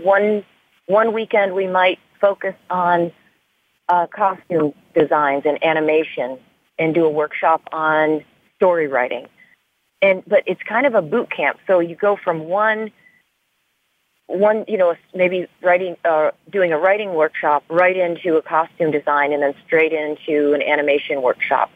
one 0.02 0.46
one 0.86 1.12
weekend 1.12 1.54
we 1.54 1.68
might 1.68 2.00
focus 2.22 2.56
on 2.70 3.12
uh, 3.90 4.08
costume 4.08 4.74
designs 4.94 5.44
and 5.46 5.64
animation 5.64 6.40
and 6.80 6.94
do 6.94 7.06
a 7.06 7.10
workshop 7.10 7.62
on 7.72 8.24
story 8.56 8.88
writing. 8.88 9.28
And 10.02 10.24
but 10.28 10.44
it's 10.46 10.62
kind 10.64 10.86
of 10.86 10.94
a 10.94 11.02
boot 11.02 11.30
camp. 11.32 11.58
So 11.66 11.80
you 11.80 11.96
go 11.96 12.16
from 12.16 12.42
one 12.42 12.92
one, 14.28 14.66
you 14.68 14.78
know, 14.78 14.94
maybe 15.16 15.48
writing, 15.62 15.96
uh, 16.04 16.32
doing 16.52 16.74
a 16.74 16.78
writing 16.78 17.14
workshop 17.14 17.64
right 17.70 17.96
into 17.96 18.36
a 18.36 18.42
costume 18.42 18.92
design 18.92 19.32
and 19.32 19.42
then 19.42 19.56
straight 19.66 19.94
into 19.94 20.54
an 20.54 20.62
animation 20.62 21.22
workshop. 21.22 21.72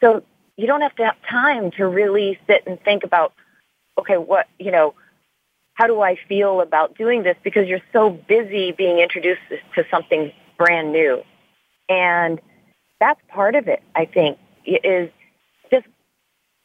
So 0.00 0.22
you 0.56 0.66
don't 0.66 0.82
have 0.82 0.94
to 0.96 1.04
have 1.04 1.16
time 1.28 1.72
to 1.72 1.86
really 1.86 2.38
sit 2.46 2.62
and 2.66 2.80
think 2.80 3.02
about, 3.02 3.32
okay, 3.98 4.16
what, 4.16 4.46
you 4.58 4.70
know, 4.70 4.94
how 5.74 5.88
do 5.88 6.00
I 6.00 6.16
feel 6.28 6.60
about 6.60 6.96
doing 6.96 7.22
this? 7.24 7.36
Because 7.42 7.66
you're 7.66 7.82
so 7.92 8.10
busy 8.10 8.70
being 8.70 8.98
introduced 9.00 9.40
to 9.74 9.84
something 9.90 10.32
brand 10.58 10.92
new. 10.92 11.22
And 11.90 12.40
that's 13.00 13.20
part 13.28 13.56
of 13.56 13.68
it, 13.68 13.82
I 13.94 14.06
think, 14.06 14.38
is 14.64 15.10
just 15.70 15.86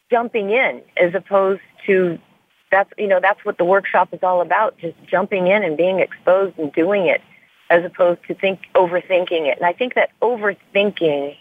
jumping 0.09 0.51
in 0.51 0.81
as 0.95 1.13
opposed 1.15 1.61
to 1.87 2.19
that's, 2.71 2.91
you 2.97 3.07
know, 3.07 3.19
that's 3.19 3.43
what 3.43 3.57
the 3.57 3.65
workshop 3.65 4.13
is 4.13 4.19
all 4.21 4.41
about, 4.41 4.77
just 4.77 4.95
jumping 5.09 5.47
in 5.47 5.63
and 5.63 5.75
being 5.77 5.99
exposed 5.99 6.57
and 6.59 6.71
doing 6.73 7.07
it 7.07 7.21
as 7.69 7.83
opposed 7.83 8.19
to 8.27 8.35
think 8.35 8.59
overthinking 8.75 9.47
it. 9.47 9.57
And 9.57 9.65
I 9.65 9.73
think 9.73 9.95
that 9.95 10.11
overthinking 10.21 11.35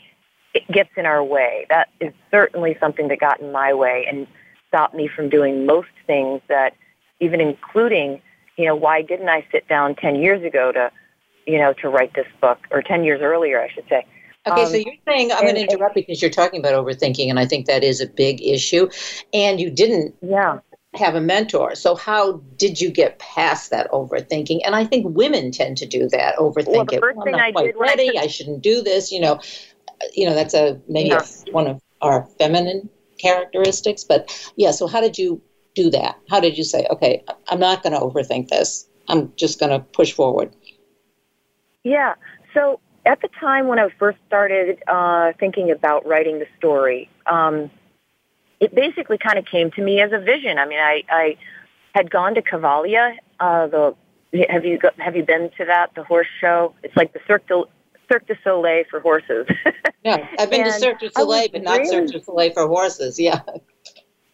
it 0.55 0.67
gets 0.69 0.91
in 0.97 1.05
our 1.05 1.23
way. 1.23 1.67
That 1.69 1.89
is 2.01 2.13
certainly 2.31 2.77
something 2.81 3.09
that 3.09 3.19
got 3.19 3.41
in 3.41 3.53
my 3.53 3.75
way 3.75 4.07
and 4.09 4.27
stopped 4.69 4.95
me 4.95 5.09
from 5.09 5.29
doing 5.29 5.67
most 5.67 5.89
things 6.07 6.41
that 6.49 6.75
even 7.21 7.41
including, 7.41 8.23
you 8.57 8.67
know, 8.67 8.77
why 8.77 9.03
didn't 9.03 9.29
I 9.29 9.45
sit 9.51 9.69
down 9.69 9.97
10 9.97 10.17
years 10.17 10.43
ago 10.45 10.73
to, 10.73 10.91
you 11.47 11.59
know, 11.59 11.73
to 11.75 11.89
write 11.89 12.15
this 12.15 12.27
book 12.41 12.59
or 12.71 12.83
10 12.83 13.05
years 13.05 13.21
earlier, 13.23 13.61
I 13.61 13.69
should 13.73 13.85
say. 13.89 14.07
Okay, 14.47 14.63
um, 14.63 14.69
so 14.69 14.77
you're 14.77 14.95
saying 15.07 15.33
I'm 15.33 15.43
going 15.43 15.55
to 15.55 15.63
interrupt 15.63 15.95
because 15.95 16.21
you're 16.21 16.31
talking 16.31 16.61
about 16.61 16.75
overthinking, 16.75 17.31
and 17.31 17.39
I 17.39 17.47
think 17.47 17.67
that 17.67 17.83
is 17.83 18.01
a 18.01 18.07
big 18.07 18.43
issue. 18.43 18.89
And 19.33 19.59
you 19.59 19.71
didn't 19.71 20.15
yeah. 20.21 20.59
have 20.95 21.15
a 21.15 21.21
mentor. 21.21 21.75
So 21.75 21.95
how 21.95 22.43
did 22.57 22.81
you 22.81 22.91
get 22.91 23.19
past 23.19 23.71
that 23.71 23.91
overthinking? 23.91 24.61
And 24.67 24.77
I 24.77 24.85
think 24.85 25.17
women 25.17 25.51
tend 25.51 25.79
to 25.79 25.87
do 25.87 26.09
that, 26.11 26.37
overthink 26.37 26.69
well, 26.69 26.85
the 26.85 26.99
first 26.99 27.19
it. 27.19 27.25
thing 27.25 27.35
I 27.35 27.53
quite 27.53 27.67
did 27.67 27.77
ready. 27.79 28.09
I, 28.11 28.13
took- 28.13 28.23
I, 28.23 28.27
shouldn't 28.27 28.63
do 28.63 28.83
this. 28.83 29.11
You 29.11 29.21
know, 29.21 29.41
you 30.13 30.27
know 30.27 30.35
that's 30.35 30.55
a 30.55 30.79
maybe 30.89 31.09
yeah. 31.09 31.25
one 31.51 31.67
of 31.67 31.81
our 32.03 32.27
feminine 32.39 32.91
characteristics. 33.19 34.05
But 34.05 34.53
yeah, 34.57 34.73
so 34.73 34.87
how 34.87 35.01
did 35.01 35.17
you 35.17 35.41
do 35.75 35.91
that? 35.91 36.19
How 36.29 36.41
did 36.41 36.57
you 36.57 36.65
say, 36.65 36.87
okay, 36.91 37.25
I'm 37.49 37.61
not 37.61 37.83
going 37.83 37.93
to 37.93 37.99
overthink 37.99 38.49
this. 38.49 38.89
I'm 39.09 39.33
just 39.37 39.59
going 39.59 39.71
to 39.71 39.81
push 39.81 40.13
forward. 40.13 40.55
Yeah. 41.85 42.15
So 42.55 42.81
at 43.07 43.21
the 43.21 43.29
time 43.41 43.69
when 43.69 43.79
I 43.79 43.89
first 43.99 44.19
started 44.27 44.83
uh, 44.89 45.33
thinking 45.39 45.71
about 45.71 46.07
writing 46.07 46.39
the 46.39 46.47
story, 46.59 47.09
um, 47.27 47.71
it 48.61 48.75
basically 48.75 49.19
kind 49.19 49.39
of 49.39 49.45
came 49.45 49.71
to 49.73 49.83
me 49.83 50.01
as 50.01 50.13
a 50.13 50.19
vision. 50.19 50.59
I 50.59 50.67
mean, 50.67 50.79
I, 50.79 51.03
I 51.09 51.37
had 51.95 52.11
gone 52.11 52.35
to 52.35 52.43
Cavalia. 52.43 53.17
Uh, 53.39 53.67
the 53.67 53.97
have 54.49 54.65
you 54.65 54.79
go, 54.79 54.89
have 54.99 55.15
you 55.15 55.25
been 55.25 55.51
to 55.59 55.65
that 55.67 55.95
the 55.95 56.03
horse 56.03 56.27
show? 56.41 56.75
It's 56.83 56.97
like 56.97 57.13
the 57.13 57.21
Cirque 57.27 57.47
du, 57.47 57.67
Cirque 58.11 58.27
du 58.27 58.35
Soleil 58.43 58.85
for 58.91 59.01
horses. 59.01 59.47
yeah, 60.05 60.27
I've 60.39 60.51
been 60.51 60.65
to 60.65 60.73
Cirque 60.73 61.01
du 61.01 61.11
Soleil, 61.11 61.49
but 61.53 61.63
not 61.63 61.79
really, 61.79 62.09
Cirque 62.09 62.11
du 62.11 62.21
Soleil 62.21 62.53
for 62.53 62.67
horses. 62.67 63.21
Yeah. 63.21 63.41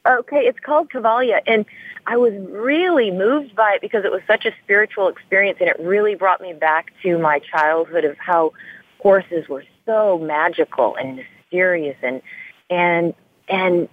Okay, 0.07 0.47
it's 0.47 0.59
called 0.61 0.91
Cavalia, 0.91 1.41
and 1.47 1.67
I 2.07 2.17
was 2.17 2.33
really 2.49 3.11
moved 3.11 3.55
by 3.55 3.75
it 3.75 3.83
because 3.83 4.07
it 4.07 4.11
was 4.11 4.23
such 4.27 4.47
a 4.47 4.53
spiritual 4.65 5.09
experience, 5.09 5.59
and 5.61 5.69
it 5.69 5.77
really 5.79 6.15
brought 6.15 6.41
me 6.41 6.55
back 6.55 6.93
to 7.03 7.19
my 7.19 7.39
childhood 7.39 8.05
of 8.07 8.17
how 8.17 8.55
horses 8.99 9.47
were 9.47 9.65
so 9.85 10.19
magical 10.19 10.97
and 10.97 11.17
mysterious, 11.17 11.99
and 12.03 12.23
and 12.71 13.13
and 13.47 13.91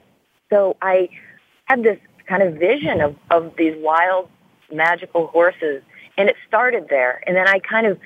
so 0.50 0.78
I 0.82 1.10
had 1.66 1.84
this 1.84 2.00
kind 2.26 2.42
of 2.42 2.54
vision 2.54 3.02
of 3.02 3.18
of 3.30 3.54
these 3.58 3.76
wild, 3.78 4.30
magical 4.72 5.28
horses, 5.28 5.84
and 6.18 6.30
it 6.30 6.38
started 6.48 6.88
there, 6.90 7.22
and 7.28 7.36
then 7.36 7.50
I 7.50 7.60
kind 7.60 7.86
of 7.86 8.00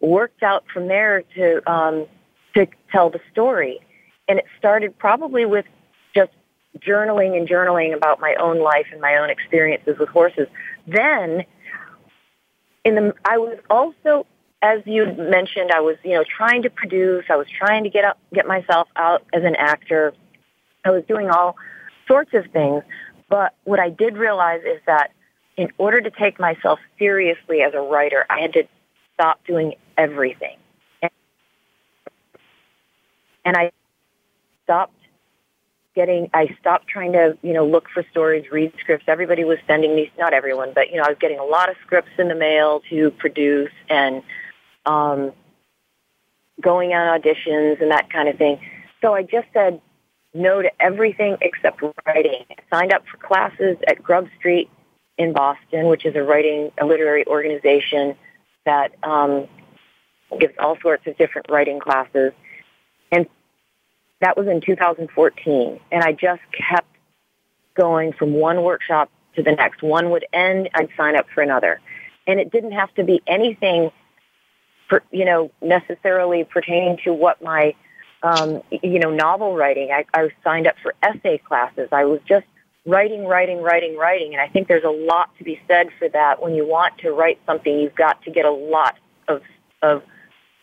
worked 0.00 0.42
out 0.42 0.64
from 0.72 0.88
there 0.88 1.22
to 1.34 1.70
um, 1.70 2.06
to 2.54 2.66
tell 2.90 3.10
the 3.10 3.20
story, 3.30 3.78
and 4.26 4.38
it 4.38 4.46
started 4.58 4.98
probably 4.98 5.44
with 5.44 5.66
journaling 6.78 7.36
and 7.36 7.48
journaling 7.48 7.94
about 7.94 8.20
my 8.20 8.34
own 8.40 8.60
life 8.60 8.86
and 8.92 9.00
my 9.00 9.16
own 9.16 9.30
experiences 9.30 9.98
with 9.98 10.08
horses. 10.08 10.46
Then, 10.86 11.44
in 12.84 12.94
the, 12.94 13.14
I 13.24 13.38
was 13.38 13.58
also, 13.68 14.26
as 14.62 14.80
you 14.86 15.06
mentioned, 15.06 15.72
I 15.72 15.80
was, 15.80 15.96
you 16.02 16.14
know, 16.14 16.24
trying 16.24 16.62
to 16.62 16.70
produce. 16.70 17.24
I 17.28 17.36
was 17.36 17.48
trying 17.48 17.84
to 17.84 17.90
get 17.90 18.04
up, 18.04 18.18
get 18.32 18.46
myself 18.46 18.88
out 18.96 19.22
as 19.32 19.42
an 19.44 19.56
actor. 19.56 20.14
I 20.84 20.90
was 20.90 21.04
doing 21.06 21.28
all 21.28 21.56
sorts 22.06 22.32
of 22.34 22.46
things. 22.52 22.82
But 23.28 23.54
what 23.64 23.78
I 23.78 23.90
did 23.90 24.16
realize 24.16 24.62
is 24.62 24.80
that 24.86 25.12
in 25.56 25.70
order 25.78 26.00
to 26.00 26.10
take 26.10 26.40
myself 26.40 26.78
seriously 26.98 27.62
as 27.62 27.74
a 27.74 27.80
writer, 27.80 28.24
I 28.30 28.40
had 28.40 28.52
to 28.54 28.64
stop 29.14 29.44
doing 29.46 29.74
everything. 29.96 30.56
And 33.44 33.56
I 33.56 33.72
stopped 34.64 34.94
getting 36.00 36.30
I 36.32 36.56
stopped 36.58 36.88
trying 36.88 37.12
to, 37.12 37.36
you 37.42 37.52
know, 37.52 37.66
look 37.66 37.84
for 37.92 38.02
stories, 38.10 38.46
read 38.50 38.72
scripts. 38.80 39.04
Everybody 39.06 39.44
was 39.44 39.58
sending 39.66 39.94
me 39.94 40.10
not 40.18 40.32
everyone, 40.32 40.72
but 40.74 40.88
you 40.90 40.96
know, 40.96 41.02
I 41.02 41.08
was 41.10 41.18
getting 41.20 41.38
a 41.38 41.44
lot 41.44 41.68
of 41.68 41.76
scripts 41.84 42.12
in 42.16 42.28
the 42.28 42.34
mail 42.34 42.80
to 42.88 43.10
produce 43.10 43.72
and 43.90 44.22
um 44.86 45.32
going 46.58 46.94
on 46.94 47.20
auditions 47.20 47.82
and 47.82 47.90
that 47.90 48.10
kind 48.10 48.30
of 48.30 48.38
thing. 48.38 48.60
So 49.02 49.14
I 49.14 49.22
just 49.24 49.48
said 49.52 49.82
no 50.32 50.62
to 50.62 50.70
everything 50.80 51.36
except 51.42 51.82
writing. 52.06 52.46
I 52.50 52.56
signed 52.74 52.94
up 52.94 53.02
for 53.06 53.18
classes 53.18 53.76
at 53.86 54.02
Grub 54.02 54.26
Street 54.38 54.70
in 55.18 55.34
Boston, 55.34 55.88
which 55.88 56.06
is 56.06 56.16
a 56.16 56.22
writing 56.22 56.72
a 56.80 56.86
literary 56.86 57.26
organization 57.26 58.16
that 58.64 58.92
um 59.02 59.46
gives 60.38 60.54
all 60.58 60.78
sorts 60.80 61.06
of 61.06 61.18
different 61.18 61.46
writing 61.50 61.78
classes. 61.78 62.32
And 63.12 63.26
that 64.20 64.36
was 64.36 64.46
in 64.46 64.60
2014. 64.60 65.80
And 65.90 66.04
I 66.04 66.12
just 66.12 66.42
kept 66.52 66.88
going 67.74 68.12
from 68.12 68.32
one 68.32 68.62
workshop 68.62 69.10
to 69.36 69.42
the 69.42 69.52
next. 69.52 69.82
One 69.82 70.10
would 70.10 70.26
end, 70.32 70.68
I'd 70.74 70.90
sign 70.96 71.16
up 71.16 71.26
for 71.34 71.42
another. 71.42 71.80
And 72.26 72.38
it 72.38 72.52
didn't 72.52 72.72
have 72.72 72.92
to 72.94 73.04
be 73.04 73.22
anything, 73.26 73.90
for, 74.88 75.02
you 75.10 75.24
know, 75.24 75.50
necessarily 75.62 76.44
pertaining 76.44 76.98
to 77.04 77.12
what 77.12 77.42
my, 77.42 77.74
um, 78.22 78.62
you 78.70 78.98
know, 78.98 79.10
novel 79.10 79.56
writing. 79.56 79.90
I, 79.90 80.04
I 80.12 80.28
signed 80.44 80.66
up 80.66 80.76
for 80.82 80.94
essay 81.02 81.38
classes. 81.38 81.88
I 81.92 82.04
was 82.04 82.20
just 82.28 82.46
writing, 82.84 83.24
writing, 83.24 83.62
writing, 83.62 83.96
writing. 83.96 84.32
And 84.32 84.40
I 84.40 84.48
think 84.48 84.68
there's 84.68 84.84
a 84.84 84.90
lot 84.90 85.30
to 85.38 85.44
be 85.44 85.60
said 85.66 85.88
for 85.98 86.08
that. 86.10 86.42
When 86.42 86.54
you 86.54 86.66
want 86.66 86.98
to 86.98 87.12
write 87.12 87.38
something, 87.46 87.78
you've 87.78 87.94
got 87.94 88.22
to 88.24 88.30
get 88.30 88.44
a 88.44 88.50
lot 88.50 88.96
of, 89.28 89.42
of 89.80 90.02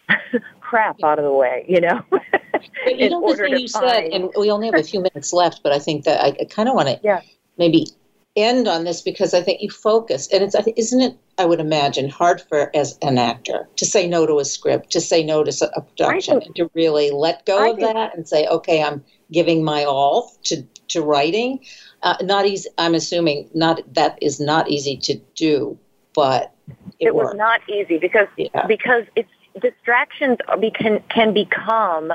crap 0.67 1.01
out 1.03 1.17
of 1.19 1.25
the 1.25 1.31
way, 1.31 1.65
you 1.67 1.79
know. 1.79 2.01
but 2.09 2.21
you 2.99 3.09
know 3.09 3.21
the 3.29 3.37
thing 3.37 3.57
you 3.57 3.67
find... 3.67 3.89
said, 3.89 4.03
and 4.11 4.29
we 4.37 4.51
only 4.51 4.67
have 4.67 4.75
a 4.75 4.83
few 4.83 4.99
minutes 4.99 5.31
left, 5.31 5.61
but 5.63 5.71
I 5.71 5.79
think 5.79 6.03
that 6.03 6.21
I, 6.21 6.35
I 6.41 6.45
kind 6.45 6.67
of 6.67 6.75
want 6.75 6.89
to 6.89 6.99
yeah. 7.03 7.21
maybe 7.57 7.87
end 8.35 8.67
on 8.67 8.83
this 8.83 9.01
because 9.01 9.33
I 9.33 9.41
think 9.41 9.61
you 9.61 9.69
focus, 9.69 10.27
and 10.31 10.43
it's 10.43 10.55
isn't 10.75 11.01
it? 11.01 11.17
I 11.37 11.45
would 11.45 11.59
imagine 11.59 12.09
hard 12.09 12.41
for 12.41 12.75
as 12.75 12.97
an 13.01 13.17
actor 13.17 13.67
to 13.75 13.85
say 13.85 14.07
no 14.07 14.25
to 14.25 14.39
a 14.39 14.45
script, 14.45 14.91
to 14.91 15.01
say 15.01 15.23
no 15.23 15.43
to 15.43 15.71
a 15.75 15.81
production, 15.81 16.41
and 16.41 16.55
to 16.55 16.69
really 16.73 17.11
let 17.11 17.45
go 17.45 17.63
I 17.63 17.69
of 17.69 17.79
that 17.79 18.15
and 18.15 18.27
say, 18.27 18.47
okay, 18.47 18.83
I'm 18.83 19.03
giving 19.31 19.63
my 19.63 19.85
all 19.85 20.31
to 20.45 20.63
to 20.89 21.01
writing. 21.01 21.59
Uh, 22.03 22.15
not 22.21 22.45
easy. 22.45 22.69
I'm 22.77 22.93
assuming 22.93 23.49
not 23.53 23.81
that 23.93 24.17
is 24.21 24.39
not 24.39 24.69
easy 24.69 24.97
to 24.97 25.15
do, 25.35 25.77
but 26.13 26.53
it, 26.99 27.07
it 27.07 27.15
was 27.15 27.33
not 27.35 27.61
easy 27.69 27.97
because 27.97 28.27
yeah. 28.37 28.65
because 28.67 29.05
it's 29.15 29.29
distractions 29.59 30.37
can 30.73 31.03
can 31.09 31.33
become 31.33 32.13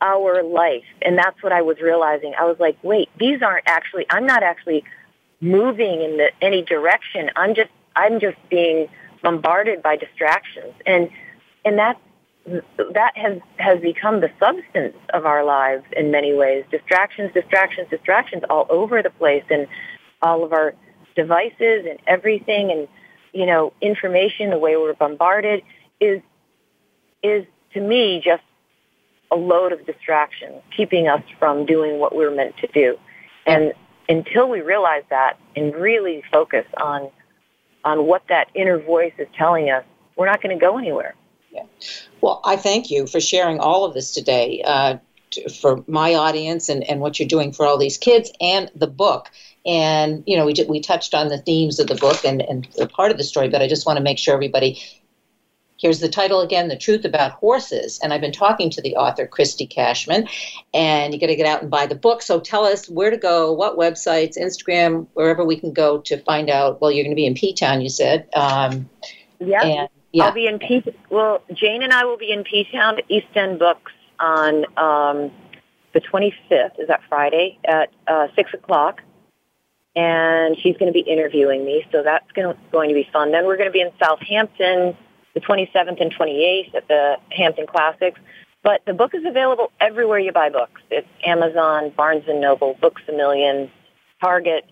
our 0.00 0.42
life. 0.42 0.84
And 1.02 1.16
that's 1.16 1.42
what 1.42 1.52
i 1.52 1.62
was 1.62 1.80
realizing. 1.80 2.34
I 2.38 2.44
was 2.44 2.58
like 2.58 2.76
wait 2.82 3.08
these 3.18 3.42
aren't 3.42 3.68
actually 3.68 4.06
i'm 4.10 4.26
not 4.26 4.42
actually 4.42 4.84
moving 5.40 6.00
in 6.02 6.16
the, 6.16 6.30
any 6.40 6.62
direction. 6.62 7.30
I'm 7.36 7.54
just 7.54 7.70
i'm 7.96 8.20
just 8.20 8.38
being 8.48 8.88
bombarded 9.22 9.82
by 9.82 9.96
distractions, 9.96 10.74
and 10.86 11.10
and 11.64 11.78
that 11.78 11.98
that 12.94 13.16
has 13.16 13.38
has 13.56 13.80
become 13.80 14.20
the 14.20 14.30
substance 14.40 14.96
of 15.14 15.26
our 15.26 15.44
lives 15.44 15.84
in 15.96 16.10
many 16.10 16.34
ways. 16.34 16.64
Distractions, 16.70 17.32
distractions, 17.32 17.88
distractions 17.90 18.42
all 18.50 18.66
over 18.68 19.02
the 19.02 19.10
place, 19.10 19.44
and 19.50 19.66
all 20.20 20.44
of 20.44 20.52
our 20.52 20.74
devices 21.14 21.86
and 21.88 21.98
everything, 22.06 22.70
and 22.70 22.88
you 23.32 23.46
know, 23.46 23.72
information, 23.80 24.50
the 24.50 24.58
way 24.58 24.76
we're 24.76 24.94
bombarded 24.94 25.62
is 26.00 26.20
is 27.22 27.46
to 27.74 27.80
me 27.80 28.20
just 28.24 28.42
a 29.30 29.36
load 29.36 29.72
of 29.72 29.84
distraction, 29.86 30.52
keeping 30.76 31.08
us 31.08 31.22
from 31.38 31.64
doing 31.64 31.98
what 31.98 32.14
we're 32.14 32.34
meant 32.34 32.56
to 32.58 32.66
do. 32.68 32.98
And 33.46 33.72
until 34.08 34.48
we 34.48 34.60
realize 34.60 35.04
that 35.10 35.38
and 35.56 35.74
really 35.74 36.22
focus 36.30 36.66
on 36.76 37.10
on 37.84 38.06
what 38.06 38.22
that 38.28 38.48
inner 38.54 38.78
voice 38.78 39.12
is 39.18 39.26
telling 39.36 39.68
us, 39.68 39.84
we're 40.14 40.26
not 40.26 40.40
going 40.40 40.56
to 40.56 40.60
go 40.60 40.78
anywhere. 40.78 41.16
Yeah. 41.50 41.64
Well, 42.20 42.40
I 42.44 42.56
thank 42.56 42.90
you 42.90 43.06
for 43.06 43.20
sharing 43.20 43.58
all 43.58 43.84
of 43.84 43.92
this 43.92 44.12
today 44.12 44.62
uh, 44.64 44.98
to, 45.32 45.48
for 45.50 45.82
my 45.88 46.14
audience 46.14 46.68
and, 46.68 46.84
and 46.84 47.00
what 47.00 47.18
you're 47.18 47.28
doing 47.28 47.52
for 47.52 47.66
all 47.66 47.78
these 47.78 47.98
kids 47.98 48.30
and 48.40 48.70
the 48.76 48.86
book. 48.86 49.30
And, 49.66 50.22
you 50.26 50.36
know, 50.36 50.46
we, 50.46 50.54
we 50.68 50.80
touched 50.80 51.12
on 51.12 51.28
the 51.28 51.38
themes 51.38 51.80
of 51.80 51.88
the 51.88 51.94
book 51.96 52.24
and, 52.24 52.40
and 52.40 52.68
part 52.90 53.10
of 53.10 53.18
the 53.18 53.24
story, 53.24 53.48
but 53.48 53.62
I 53.62 53.68
just 53.68 53.84
want 53.84 53.96
to 53.96 54.02
make 54.02 54.18
sure 54.18 54.34
everybody 54.34 54.80
Here's 55.82 55.98
the 55.98 56.08
title 56.08 56.40
again 56.42 56.68
The 56.68 56.76
Truth 56.76 57.04
About 57.04 57.32
Horses. 57.32 57.98
And 58.00 58.12
I've 58.12 58.20
been 58.20 58.30
talking 58.30 58.70
to 58.70 58.80
the 58.80 58.94
author, 58.94 59.26
Christy 59.26 59.66
Cashman, 59.66 60.28
and 60.72 61.12
you 61.12 61.18
got 61.18 61.26
to 61.26 61.34
get 61.34 61.44
out 61.44 61.60
and 61.60 61.72
buy 61.72 61.86
the 61.86 61.96
book. 61.96 62.22
So 62.22 62.38
tell 62.38 62.64
us 62.64 62.88
where 62.88 63.10
to 63.10 63.16
go, 63.16 63.52
what 63.52 63.76
websites, 63.76 64.38
Instagram, 64.38 65.08
wherever 65.14 65.44
we 65.44 65.58
can 65.58 65.72
go 65.72 65.98
to 66.02 66.18
find 66.22 66.48
out. 66.48 66.80
Well, 66.80 66.92
you're 66.92 67.02
going 67.02 67.16
to 67.16 67.16
be 67.16 67.26
in 67.26 67.34
P 67.34 67.52
Town, 67.52 67.80
you 67.80 67.88
said. 67.88 68.28
Um, 68.32 68.88
yep. 69.40 69.88
yeah. 70.12 70.24
I'll 70.24 70.32
be 70.32 70.46
in 70.46 70.60
P. 70.60 70.84
Well, 71.10 71.42
Jane 71.52 71.82
and 71.82 71.92
I 71.92 72.04
will 72.04 72.16
be 72.16 72.30
in 72.30 72.44
P 72.44 72.64
Town 72.70 72.98
at 72.98 73.04
East 73.08 73.26
End 73.34 73.58
Books 73.58 73.90
on 74.20 74.64
um, 74.76 75.32
the 75.94 76.00
25th. 76.00 76.78
Is 76.78 76.86
that 76.86 77.00
Friday 77.08 77.58
at 77.64 77.90
uh, 78.06 78.28
six 78.36 78.54
o'clock? 78.54 79.02
And 79.96 80.56
she's 80.60 80.76
going 80.76 80.86
to 80.86 80.92
be 80.92 81.00
interviewing 81.00 81.64
me, 81.64 81.84
so 81.90 82.04
that's 82.04 82.30
going 82.32 82.54
to, 82.54 82.62
going 82.70 82.88
to 82.88 82.94
be 82.94 83.08
fun. 83.12 83.32
Then 83.32 83.46
we're 83.46 83.56
going 83.56 83.68
to 83.68 83.72
be 83.72 83.80
in 83.80 83.90
Southampton 83.98 84.96
the 85.34 85.40
27th 85.40 86.00
and 86.00 86.14
28th 86.14 86.74
at 86.74 86.88
the 86.88 87.16
Hampton 87.30 87.66
Classics. 87.66 88.20
But 88.62 88.82
the 88.86 88.94
book 88.94 89.14
is 89.14 89.24
available 89.24 89.72
everywhere 89.80 90.18
you 90.18 90.32
buy 90.32 90.48
books. 90.48 90.80
It's 90.90 91.08
Amazon, 91.24 91.90
Barnes 91.96 92.24
& 92.26 92.28
Noble, 92.28 92.76
Books 92.80 93.02
A 93.08 93.12
Million, 93.12 93.70
Target. 94.20 94.64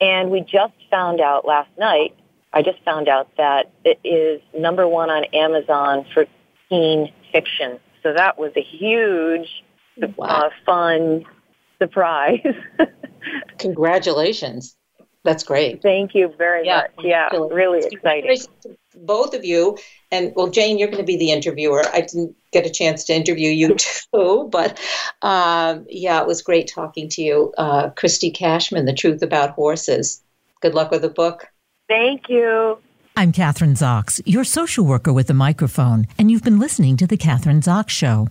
And 0.00 0.30
we 0.30 0.40
just 0.40 0.74
found 0.90 1.20
out 1.20 1.46
last 1.46 1.70
night, 1.78 2.14
I 2.52 2.62
just 2.62 2.82
found 2.84 3.08
out 3.08 3.28
that 3.36 3.70
it 3.84 4.00
is 4.02 4.40
number 4.58 4.88
one 4.88 5.10
on 5.10 5.24
Amazon 5.32 6.06
for 6.12 6.26
teen 6.68 7.12
fiction. 7.32 7.78
So 8.02 8.12
that 8.14 8.38
was 8.38 8.52
a 8.56 8.62
huge, 8.62 9.48
wow. 10.16 10.26
uh, 10.26 10.50
fun 10.64 11.24
surprise. 11.78 12.40
Congratulations. 13.58 14.76
That's 15.22 15.42
great. 15.42 15.82
Thank 15.82 16.14
you 16.14 16.32
very 16.38 16.66
yeah, 16.66 16.86
much. 16.96 17.04
Yeah, 17.04 17.28
really 17.50 17.84
exciting. 17.84 18.38
Both 18.96 19.34
of 19.34 19.44
you, 19.44 19.76
and 20.10 20.32
well, 20.34 20.48
Jane, 20.48 20.78
you're 20.78 20.88
going 20.88 21.02
to 21.02 21.06
be 21.06 21.16
the 21.16 21.30
interviewer. 21.30 21.84
I 21.92 22.00
didn't 22.00 22.34
get 22.52 22.66
a 22.66 22.70
chance 22.70 23.04
to 23.04 23.14
interview 23.14 23.50
you 23.50 23.74
too, 24.14 24.48
but 24.50 24.78
um, 25.22 25.86
yeah, 25.88 26.20
it 26.20 26.26
was 26.26 26.42
great 26.42 26.68
talking 26.68 27.08
to 27.10 27.22
you, 27.22 27.52
uh, 27.58 27.90
Christy 27.90 28.30
Cashman, 28.30 28.86
The 28.86 28.94
Truth 28.94 29.22
About 29.22 29.50
Horses. 29.50 30.22
Good 30.62 30.74
luck 30.74 30.90
with 30.90 31.02
the 31.02 31.10
book. 31.10 31.48
Thank 31.88 32.28
you. 32.28 32.78
I'm 33.18 33.32
Kathryn 33.32 33.76
Zox, 33.76 34.20
your 34.26 34.44
social 34.44 34.84
worker 34.84 35.12
with 35.12 35.30
a 35.30 35.34
microphone, 35.34 36.06
and 36.18 36.30
you've 36.30 36.42
been 36.42 36.58
listening 36.58 36.96
to 36.98 37.06
The 37.06 37.16
Kathryn 37.16 37.62
Zox 37.62 37.88
Show. 37.88 38.28